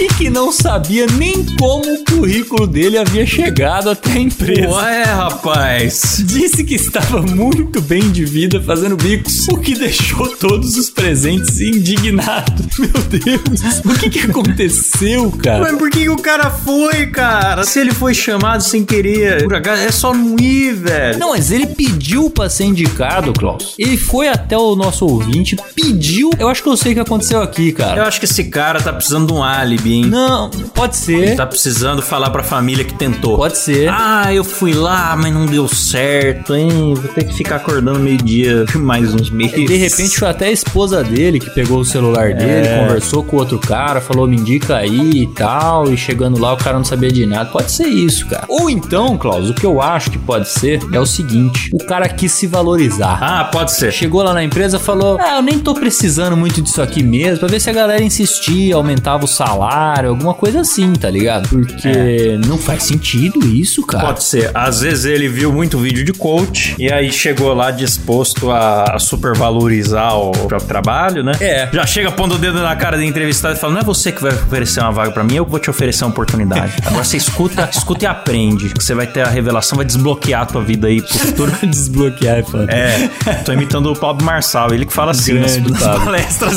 [0.00, 4.70] E que não sabia nem como o currículo dele havia chegado até a empresa.
[4.70, 6.22] Ué, rapaz.
[6.24, 11.60] Disse que estava muito bem de vida fazendo bicos, o que deixou todos os presentes
[11.60, 12.64] indignados.
[12.78, 15.60] Meu Deus, o que, que aconteceu, cara?
[15.64, 17.64] Mas por que, que o cara foi, cara?
[17.64, 21.18] Se ele foi chamado sem querer, por acaso, é só não ir, velho.
[21.18, 23.74] Não, mas ele pediu pra ser indicado, Klaus.
[23.78, 26.30] Ele foi até o nosso ouvinte, pediu.
[26.38, 28.06] Eu acho que eu sei o que aconteceu aqui, Eu cara.
[28.08, 30.06] acho que esse cara tá precisando de um álibi hein?
[30.06, 31.36] Não, pode ser.
[31.36, 33.36] Tá precisando falar pra família que tentou.
[33.36, 33.88] Pode ser.
[33.90, 36.94] Ah, eu fui lá, mas não deu certo, hein?
[36.94, 39.66] Vou ter que ficar acordando meio-dia mais uns meses.
[39.66, 42.78] De repente foi até a esposa dele que pegou o celular dele, É.
[42.82, 46.56] conversou com o outro cara, falou me indica aí e tal, e chegando lá o
[46.56, 47.50] cara não sabia de nada.
[47.50, 48.44] Pode ser isso, cara.
[48.48, 52.08] Ou então, Klaus, o que eu acho que pode ser é o seguinte: o cara
[52.08, 53.18] quis se valorizar.
[53.20, 53.92] Ah, pode ser.
[53.92, 57.38] Chegou lá na empresa e falou: Ah, eu nem tô precisando muito disso aqui mesmo,
[57.40, 61.48] pra ver se a galera insistia, aumentava o salário, alguma coisa assim, tá ligado?
[61.48, 64.06] Porque não faz sentido isso, cara.
[64.06, 64.50] Pode ser.
[64.54, 70.16] Às vezes ele viu muito vídeo de coach e aí chegou lá disposto a supervalorizar
[70.16, 71.32] o próprio trabalho, né?
[71.40, 71.68] É.
[71.72, 74.22] Já chega pondo o dedo na cara do entrevistado e fala: Não é você que
[74.22, 76.74] vai oferecer uma vaga pra mim, eu vou te oferecer uma oportunidade.
[76.84, 78.68] Agora você escuta, escuta e aprende.
[78.70, 81.52] Que você vai ter a revelação, vai desbloquear a tua vida aí pro futuro.
[81.70, 82.72] Desbloquear é foda.
[82.72, 83.08] É,
[83.44, 86.04] tô imitando o Pablo Marçal, ele que fala assim nas, Grande nas Pablo.
[86.04, 86.56] palestras.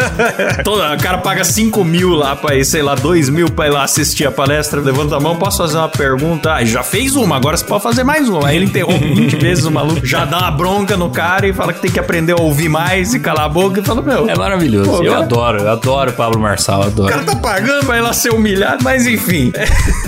[0.64, 3.70] Toda, o cara paga 5 mil lá pra ir, sei lá, 2 mil pra ir
[3.70, 6.52] lá assistir a palestra, levanta a mão, posso fazer uma pergunta?
[6.54, 8.48] Ah, já fez uma, agora você pode fazer mais uma.
[8.48, 11.72] Aí ele interrompe 20 vezes o maluco, já dá uma bronca no cara e fala
[11.72, 14.36] que tem que aprender a ouvir mais e calar a boca e fala, meu, É
[14.36, 14.90] maravilhoso.
[14.90, 17.08] Pô, eu cara- adoro, eu adoro o Pablo Marçal, eu o adoro.
[17.08, 19.50] cara tá pagando pra ir lá ser humilhado, mas enfim.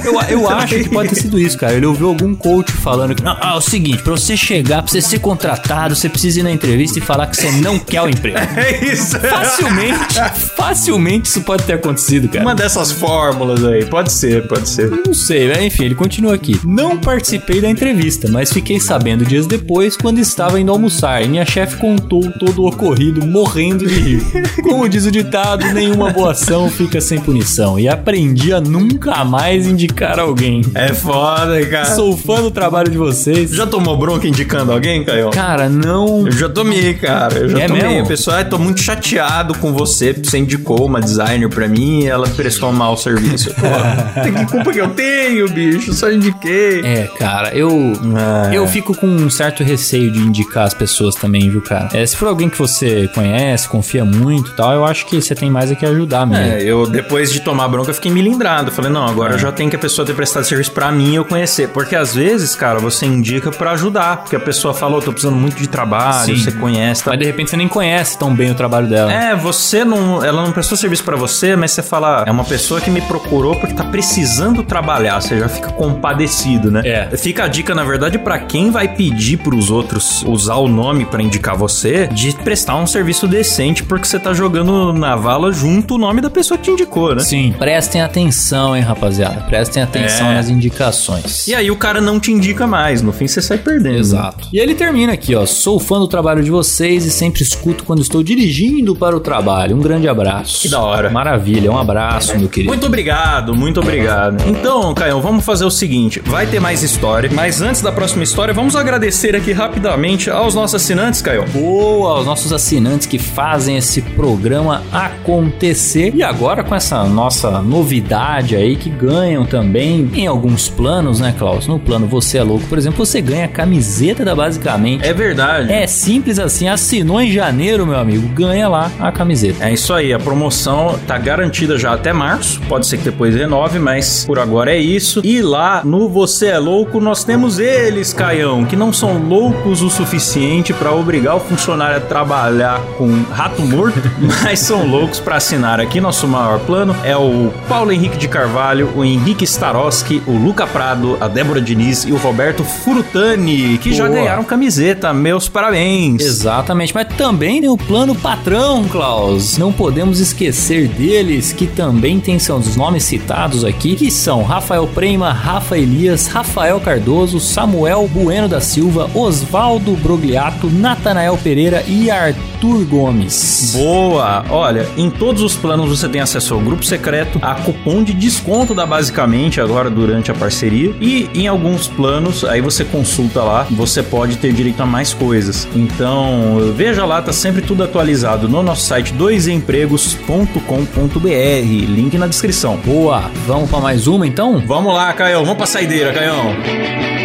[0.05, 1.73] Eu, eu acho que pode ter sido isso, cara.
[1.75, 3.23] Ele ouviu algum coach falando que.
[3.27, 6.51] Ah, é o seguinte, pra você chegar, pra você ser contratado, você precisa ir na
[6.51, 8.37] entrevista e falar que você não quer o emprego.
[8.57, 9.19] É isso.
[9.19, 10.15] Facilmente,
[10.57, 12.45] facilmente isso pode ter acontecido, cara.
[12.45, 14.91] Uma dessas fórmulas aí, pode ser, pode ser.
[14.91, 15.65] Não sei, né?
[15.67, 16.59] enfim, ele continua aqui.
[16.65, 21.45] Não participei da entrevista, mas fiquei sabendo dias depois quando estava indo almoçar e minha
[21.45, 24.23] chefe contou todo o ocorrido morrendo de rir.
[24.63, 27.79] Como diz o ditado, nenhuma boa ação fica sem punição.
[27.79, 30.63] E aprendi a nunca mais indicar alguém.
[30.75, 31.95] É foda, cara.
[31.95, 33.51] Sou fã do trabalho de vocês.
[33.51, 35.31] Já tomou bronca indicando alguém, Caio?
[35.31, 36.27] Cara, não.
[36.27, 37.39] Eu já tomei, cara.
[37.39, 37.83] Eu já É tomei.
[37.83, 38.03] mesmo?
[38.05, 40.13] A pessoa, ah, tô muito chateado com você.
[40.13, 43.51] Você indicou uma designer pra mim ela prestou um mau serviço.
[43.57, 45.93] Pô, tem que culpa que eu tenho, bicho.
[45.93, 46.81] Só indiquei.
[46.85, 47.93] É, cara, eu.
[48.17, 48.51] Ah.
[48.53, 51.89] Eu fico com um certo receio de indicar as pessoas também, viu, cara?
[51.93, 55.35] É, se for alguém que você conhece, confia muito e tal, eu acho que você
[55.35, 56.45] tem mais é que ajudar mesmo.
[56.45, 58.71] É, eu depois de tomar bronca, eu fiquei milindrado.
[58.73, 59.35] Falei, não, agora É.
[59.35, 61.69] eu já tenho que a pessoa ter prestado serviço pra mim e eu conhecer.
[61.69, 64.19] Porque às vezes, cara, você indica pra ajudar.
[64.19, 66.43] Porque a pessoa falou, tô precisando muito de trabalho, Sim.
[66.43, 67.05] você conhece.
[67.05, 67.11] Tá?
[67.11, 69.13] Mas de repente você nem conhece tão bem o trabalho dela.
[69.13, 70.25] É, você não.
[70.25, 73.55] Ela não prestou serviço pra você, mas você fala, é uma pessoa que me procurou
[73.57, 75.21] porque tá precisando trabalhar.
[75.21, 76.83] Você já fica compadecido, né?
[76.85, 77.17] É.
[77.17, 81.23] Fica a dica, na verdade, pra quem vai pedir pros outros usar o nome pra
[81.23, 85.99] indicar você, de prestar um serviço decente, porque você tá jogando na vala junto o
[85.99, 87.21] nome da pessoa que te indicou, né?
[87.23, 87.55] Sim.
[87.59, 89.41] Prestem atenção, hein, rapaziada.
[89.43, 90.35] Prestem atenção É.
[90.35, 91.47] nas indicações.
[91.49, 93.99] E aí o cara não te indica mais, no fim você sai perdendo.
[93.99, 94.49] Exato.
[94.53, 95.47] E ele termina aqui, ó.
[95.47, 99.77] Sou fã do trabalho de vocês e sempre escuto quando estou dirigindo para o trabalho.
[99.77, 100.63] Um grande abraço.
[100.63, 101.11] Que da hora.
[101.11, 101.96] Maravilha, um abraço,
[102.39, 102.71] meu querido.
[102.71, 104.43] Muito obrigado, muito obrigado.
[104.49, 108.55] Então, Caio, vamos fazer o seguinte: vai ter mais história, mas antes da próxima história,
[108.55, 111.45] vamos agradecer aqui rapidamente aos nossos assinantes, Caio.
[111.49, 116.13] Boa aos nossos assinantes que fazem esse programa acontecer.
[116.15, 121.67] E agora com essa nossa novidade aí que ganham também em alguns planos, né, Klaus?
[121.67, 125.05] No plano Você é Louco, por exemplo, você ganha a camiseta da Basicamente.
[125.05, 125.73] É verdade.
[125.73, 129.65] É simples assim, assinou em janeiro, meu amigo, ganha lá a camiseta.
[129.65, 132.61] É isso aí, a promoção tá garantida já até março.
[132.69, 135.21] Pode ser que depois renove, mas por agora é isso.
[135.25, 139.91] E lá no Você é Louco, nós temos eles, Caião, que não são loucos o
[139.91, 144.01] suficiente pra obrigar o funcionário a trabalhar com rato morto,
[144.43, 146.01] mas são loucos pra assinar aqui.
[146.01, 151.17] Nosso maior plano é o Paulo Henrique de Carvalho, o Henrique Staroski, o Luca Prado,
[151.21, 154.17] a Débora Diniz e o Roberto Furutani, que já Boa.
[154.17, 155.13] ganharam camiseta.
[155.13, 156.23] Meus parabéns.
[156.23, 159.59] Exatamente, mas também tem o plano patrão, Klaus.
[159.59, 165.31] Não podemos esquecer deles, que também tem seus nomes citados aqui, que são Rafael Prema,
[165.31, 173.75] Rafa Elias, Rafael Cardoso, Samuel Bueno da Silva, Oswaldo Brogliato, Natanael Pereira e Arthur Gomes.
[173.77, 174.43] Boa!
[174.49, 178.75] Olha, em todos os planos você tem acesso ao grupo secreto, a cupom de desconto
[178.75, 184.03] da Basicamente agora durante a parceria e em alguns planos, aí você consulta lá, você
[184.03, 185.69] pode ter direito a mais coisas.
[185.75, 192.77] Então, veja lá, tá sempre tudo atualizado no nosso site doisempregos.com.br, link na descrição.
[192.77, 194.63] Boa, vamos para mais uma então?
[194.67, 197.16] Vamos lá, Caio, vamos pra saideira, Caião.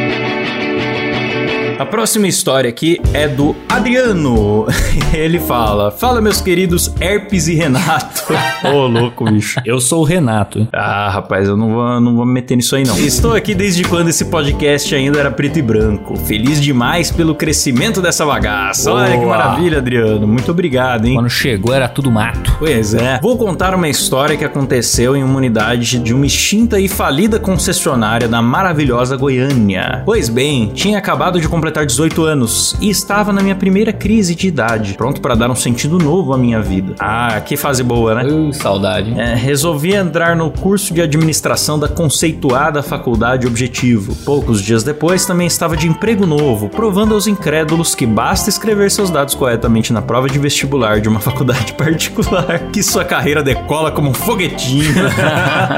[1.82, 4.68] A próxima história aqui é do Adriano.
[5.12, 8.22] Ele fala: Fala, meus queridos Herpes e Renato.
[8.72, 9.60] Ô, louco, bicho.
[9.66, 10.68] Eu sou o Renato.
[10.72, 12.96] Ah, rapaz, eu não vou, não vou me meter nisso aí, não.
[13.00, 16.16] Estou aqui desde quando esse podcast ainda era preto e branco.
[16.18, 18.94] Feliz demais pelo crescimento dessa bagaça.
[18.94, 19.36] Olha que Boa.
[19.36, 20.28] maravilha, Adriano.
[20.28, 21.16] Muito obrigado, hein?
[21.16, 22.56] Quando chegou era tudo mato.
[22.60, 23.20] Pois é.
[23.24, 28.28] Vou contar uma história que aconteceu em uma unidade de uma extinta e falida concessionária
[28.28, 30.04] da maravilhosa Goiânia.
[30.06, 34.48] Pois bem, tinha acabado de completar 18 anos e estava na minha primeira crise de
[34.48, 36.96] idade, pronto para dar um sentido novo à minha vida.
[37.00, 38.24] Ah, que fase boa, né?
[38.26, 39.20] Uh, saudade.
[39.20, 44.16] É, resolvi entrar no curso de administração da conceituada Faculdade Objetivo.
[44.26, 49.10] Poucos dias depois, também estava de emprego novo, provando aos incrédulos que basta escrever seus
[49.10, 54.10] dados corretamente na prova de vestibular de uma faculdade particular, que sua carreira decola como
[54.10, 55.06] um foguetinho.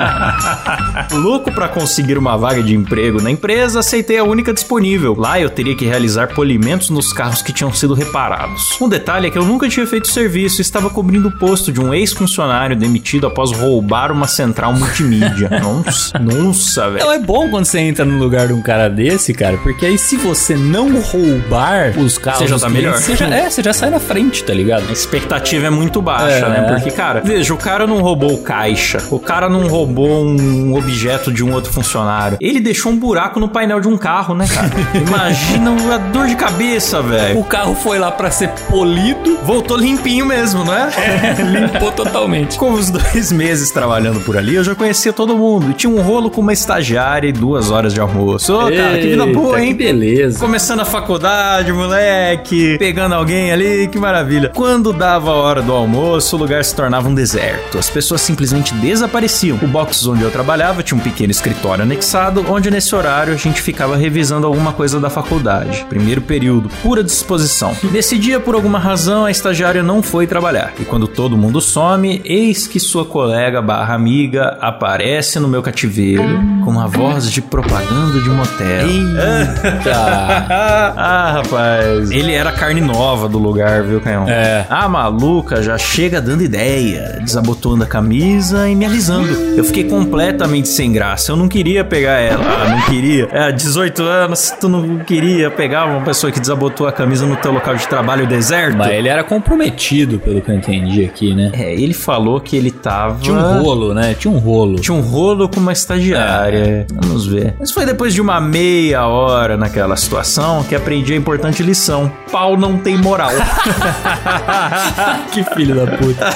[1.13, 5.15] Louco para conseguir uma vaga de emprego na empresa, aceitei a única disponível.
[5.17, 8.77] Lá eu teria que realizar polimentos nos carros que tinham sido reparados.
[8.81, 11.79] Um detalhe é que eu nunca tinha feito serviço e estava cobrindo o posto de
[11.81, 15.49] um ex-funcionário demitido após roubar uma central multimídia.
[15.63, 16.97] Nossa, nossa, velho.
[16.97, 19.97] Então é bom quando você entra no lugar de um cara desse, cara, porque aí
[19.97, 22.93] se você não roubar os carros, Você já tá melhor.
[22.95, 24.87] Você já, é, você já sai na frente, tá ligado?
[24.89, 26.49] A expectativa é muito baixa, É.
[26.49, 26.61] né?
[26.73, 31.43] Porque, cara, veja, o cara não roubou caixa, o cara não roubou um objeto de
[31.43, 32.37] um outro funcionário.
[32.41, 34.69] Ele deixou um buraco no painel de um carro, né, cara?
[35.07, 35.62] Imagina
[35.93, 37.39] a dor de cabeça, velho.
[37.39, 40.89] O carro foi lá pra ser polido, Voltou limpinho mesmo, não é?
[41.43, 42.57] limpou totalmente.
[42.57, 45.71] Com os dois meses trabalhando por ali, eu já conhecia todo mundo.
[45.71, 48.53] E tinha um rolo com uma estagiária e duas horas de almoço.
[48.53, 49.75] Ô, cara, que vida boa, hein?
[49.75, 50.39] Que beleza.
[50.39, 54.51] Começando a faculdade, moleque, pegando alguém ali, que maravilha.
[54.55, 57.77] Quando dava a hora do almoço, o lugar se tornava um deserto.
[57.77, 59.59] As pessoas simplesmente desapareciam.
[59.61, 63.61] O box onde eu trabalhava tinha um pequeno escritório anexado, onde nesse horário a gente
[63.61, 65.52] ficava revisando alguma coisa da faculdade.
[65.89, 67.75] Primeiro período, pura disposição.
[67.91, 70.73] Nesse dia, por alguma razão, a estagiária não foi trabalhar.
[70.79, 76.39] E quando todo mundo some, eis que sua colega barra amiga aparece no meu cativeiro
[76.63, 78.87] com uma voz de propaganda de motel.
[78.87, 79.93] Eita.
[80.97, 82.11] ah, rapaz.
[82.11, 84.27] Ele era a carne nova do lugar, viu, Canhão?
[84.27, 84.65] É.
[84.69, 89.29] A maluca já chega dando ideia, desabotoando a camisa e me alisando.
[89.55, 91.31] Eu fiquei completamente sem graça.
[91.31, 92.43] Eu não queria pegar ela.
[92.43, 93.27] Ah, não queria.
[93.31, 97.51] É, 18 anos, tu não queria pegar uma pessoa que desabotou a camisa no teu
[97.51, 98.77] local de trabalho deserto?
[98.77, 101.51] Mas ele era comprometido, pelo que eu entendi aqui, né?
[101.53, 103.19] É, ele falou que ele tava.
[103.19, 104.13] Tinha um rolo, né?
[104.13, 104.79] Tinha um rolo.
[104.79, 106.85] Tinha um rolo com uma estagiária.
[106.91, 107.55] Vamos ver.
[107.59, 112.57] Mas foi depois de uma meia hora naquela situação que aprendi a importante lição: pau
[112.57, 113.31] não tem moral.
[115.31, 116.25] que filho da puta.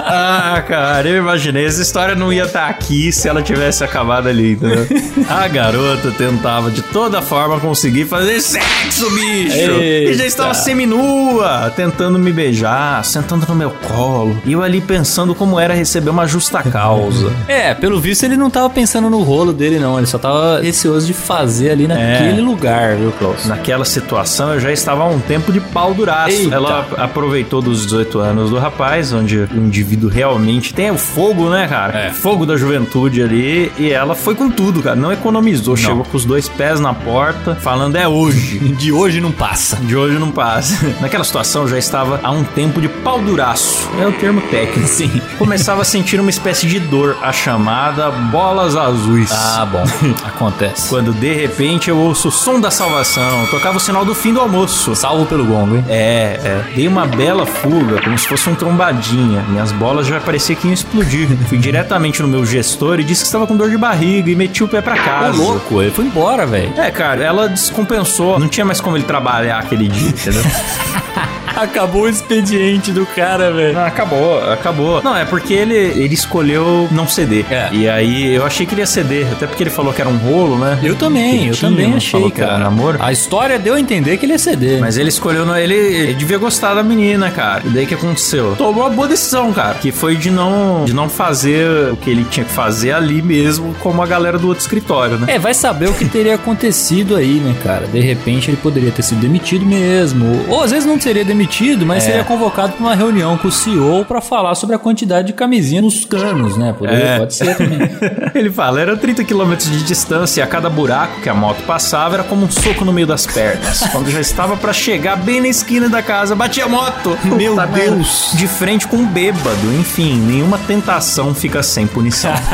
[0.00, 1.64] ah, cara, eu imaginei.
[1.64, 4.86] Essa história não ia estar aqui se ela tivesse acabado ali, entendeu?
[5.28, 9.56] A garota tentava de toda forma conseguir fazer sexo, bicho.
[9.56, 10.26] E já Eita.
[10.26, 14.36] estava seminua, tentando me beijar, sentando no meu colo.
[14.44, 17.32] E eu ali pensando como era receber uma justa causa.
[17.48, 19.96] É, pelo visto ele não tava pensando no rolo dele, não.
[19.98, 23.46] Ele só tava receoso de fazer ali naquele lugar, viu, Klaus?
[23.46, 26.30] Naquela situação eu já estava há um tempo de pau duraço.
[26.30, 26.54] Eita.
[26.54, 31.66] Ela aproveitou dos 18 anos do rapaz, onde o indivíduo realmente tem o fogo, né,
[31.68, 31.98] cara?
[31.98, 32.10] É.
[32.10, 33.70] Fogo da juventude ali.
[33.78, 34.96] E ela foi com tudo, cara.
[34.96, 35.76] Não economizou.
[35.76, 37.13] Chegou com os dois pés na porta,
[37.60, 38.58] falando é hoje.
[38.74, 39.76] De hoje não passa.
[39.76, 40.94] De hoje não passa.
[41.00, 43.88] Naquela situação eu já estava há um tempo de pau duraço.
[44.00, 44.88] É o termo técnico.
[44.88, 45.20] Sim.
[45.38, 49.30] Começava a sentir uma espécie de dor, a chamada bolas azuis.
[49.32, 49.84] Ah, bom.
[50.26, 50.88] Acontece.
[50.88, 54.40] Quando de repente eu ouço o som da salvação, tocava o sinal do fim do
[54.40, 54.94] almoço.
[54.94, 55.84] Salvo pelo gongo, hein?
[55.88, 56.64] É, é.
[56.74, 59.42] Dei uma bela fuga, como se fosse um trombadinha.
[59.48, 61.28] Minhas bolas já parecia que iam explodir.
[61.48, 64.64] Fui diretamente no meu gestor e disse que estava com dor de barriga e meti
[64.64, 65.36] o pé pra Ô, casa.
[65.38, 66.72] louco, ele foi embora, velho.
[66.76, 68.38] É, cara, ela descompensou.
[68.38, 70.42] Não tinha mais como ele trabalhar aquele dia, entendeu?
[71.56, 73.74] Acabou o expediente do cara, velho.
[73.74, 75.02] Não, acabou, acabou.
[75.02, 77.44] Não, é porque ele, ele escolheu não ceder.
[77.50, 77.68] É.
[77.72, 80.16] E aí eu achei que ele ia ceder, até porque ele falou que era um
[80.16, 80.78] rolo, né?
[80.82, 82.58] Eu também, eu também não achei, cara.
[82.58, 82.98] namoro.
[83.00, 84.80] A história deu a entender que ele ia ceder.
[84.80, 87.62] Mas ele escolheu, não- ele, ele devia gostar da menina, cara.
[87.64, 88.54] E daí que aconteceu?
[88.56, 89.74] Tomou uma boa decisão, cara.
[89.74, 93.74] Que foi de não, de não fazer o que ele tinha que fazer ali mesmo,
[93.80, 95.34] como a galera do outro escritório, né?
[95.34, 97.86] É, vai saber o que teria acontecido aí, né, cara?
[97.86, 100.44] De repente ele poderia ter sido demitido mesmo.
[100.48, 102.06] Ou às vezes não seria demitido demitido, mas É.
[102.06, 105.82] seria convocado para uma reunião com o CEO para falar sobre a quantidade de camisinha
[105.82, 106.74] nos canos, né?
[106.76, 107.18] Poderia- É.
[107.18, 107.78] Pode ser também.
[108.34, 112.14] Ele fala, era 30 km de distância e a cada buraco que a moto passava
[112.14, 113.80] era como um soco no meio das pernas.
[113.92, 117.16] Quando já estava pra chegar bem na esquina da casa, batia a moto.
[117.24, 117.66] Meu Puta.
[117.66, 118.30] Deus.
[118.34, 119.72] De frente com um bêbado.
[119.78, 122.32] Enfim, nenhuma tentação fica sem punição.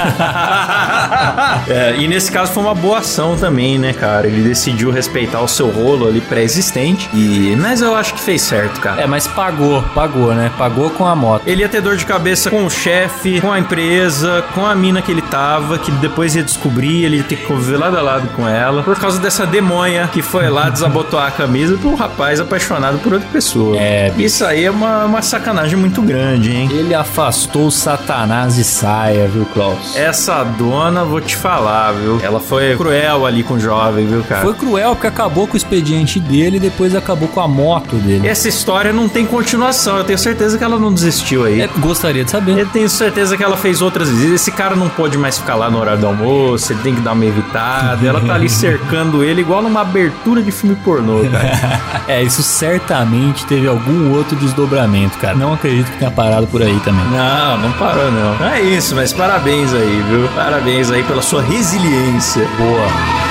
[1.68, 4.26] É, e nesse caso foi uma boa ação também, né, cara?
[4.26, 7.08] Ele decidiu respeitar o seu rolo ali pré-existente.
[7.14, 9.02] E mas eu acho que fez certo, cara.
[9.02, 10.50] É, mas pagou, pagou, né?
[10.56, 11.42] Pagou com a moto.
[11.46, 15.02] Ele ia ter dor de cabeça com o chefe, com a empresa, com a mina
[15.02, 18.28] que ele tava, que depois ia descobrir, ele ia ter que conviver lado a lado
[18.34, 22.40] com ela, por causa dessa demônia que foi lá desabotoar a camisa pra um rapaz
[22.40, 23.76] apaixonado por outra pessoa.
[23.78, 24.30] É, bicho.
[24.30, 26.68] Isso aí é uma, uma sacanagem muito grande, hein?
[26.72, 29.96] Ele afastou o Satanás de saia, viu, Klaus?
[29.96, 32.20] Essa dona, vou te falar, viu?
[32.22, 34.42] Ela foi cruel ali com o jovem, viu, cara?
[34.42, 38.26] Foi cruel porque acabou com o expediente dele e depois acabou com a moto dele.
[38.26, 39.98] Essa história não tem continuação.
[39.98, 41.60] Eu tenho certeza que ela não desistiu aí.
[41.60, 42.58] É, gostaria de saber.
[42.58, 44.32] Eu tenho certeza que ela fez outras vezes.
[44.32, 47.12] Esse cara não pode mais ficar lá no horário do almoço, ele tem que dar
[47.12, 48.06] uma evitada.
[48.06, 51.80] Ela tá ali cercando ele igual numa abertura de filme pornô, cara.
[52.08, 55.34] É, isso certamente teve algum outro desdobramento, cara.
[55.34, 57.04] Não acredito que tenha parado por aí também.
[57.06, 58.36] Não, não parou não.
[58.36, 60.28] Não é isso, mas parabéns aí, viu?
[60.34, 62.46] Parabéns aí pela sua resiliência.
[62.58, 63.29] Boa.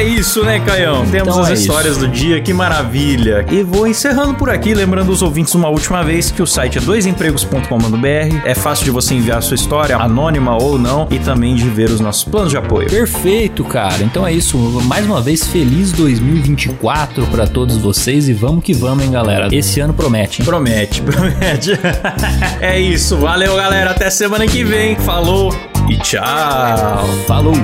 [0.00, 1.04] É isso, né, Caião?
[1.06, 3.44] Temos Então as é histórias do dia, que maravilha.
[3.50, 6.80] E vou encerrando por aqui, lembrando os ouvintes uma última vez que o site é
[6.80, 8.40] doisempregos.com.br.
[8.44, 11.90] É fácil de você enviar a sua história, anônima ou não, e também de ver
[11.90, 12.88] os nossos planos de apoio.
[12.88, 14.02] Perfeito, cara.
[14.02, 14.56] Então é isso.
[14.86, 19.48] Mais uma vez, feliz 2024 pra todos vocês e vamos que vamos, hein, galera.
[19.52, 20.46] Esse ano promete, hein?
[20.46, 21.78] Promete, promete.
[22.60, 23.90] é isso, valeu, galera.
[23.90, 24.96] Até semana que vem.
[24.96, 25.54] Falou
[25.90, 27.06] e tchau.
[27.26, 27.54] Falou!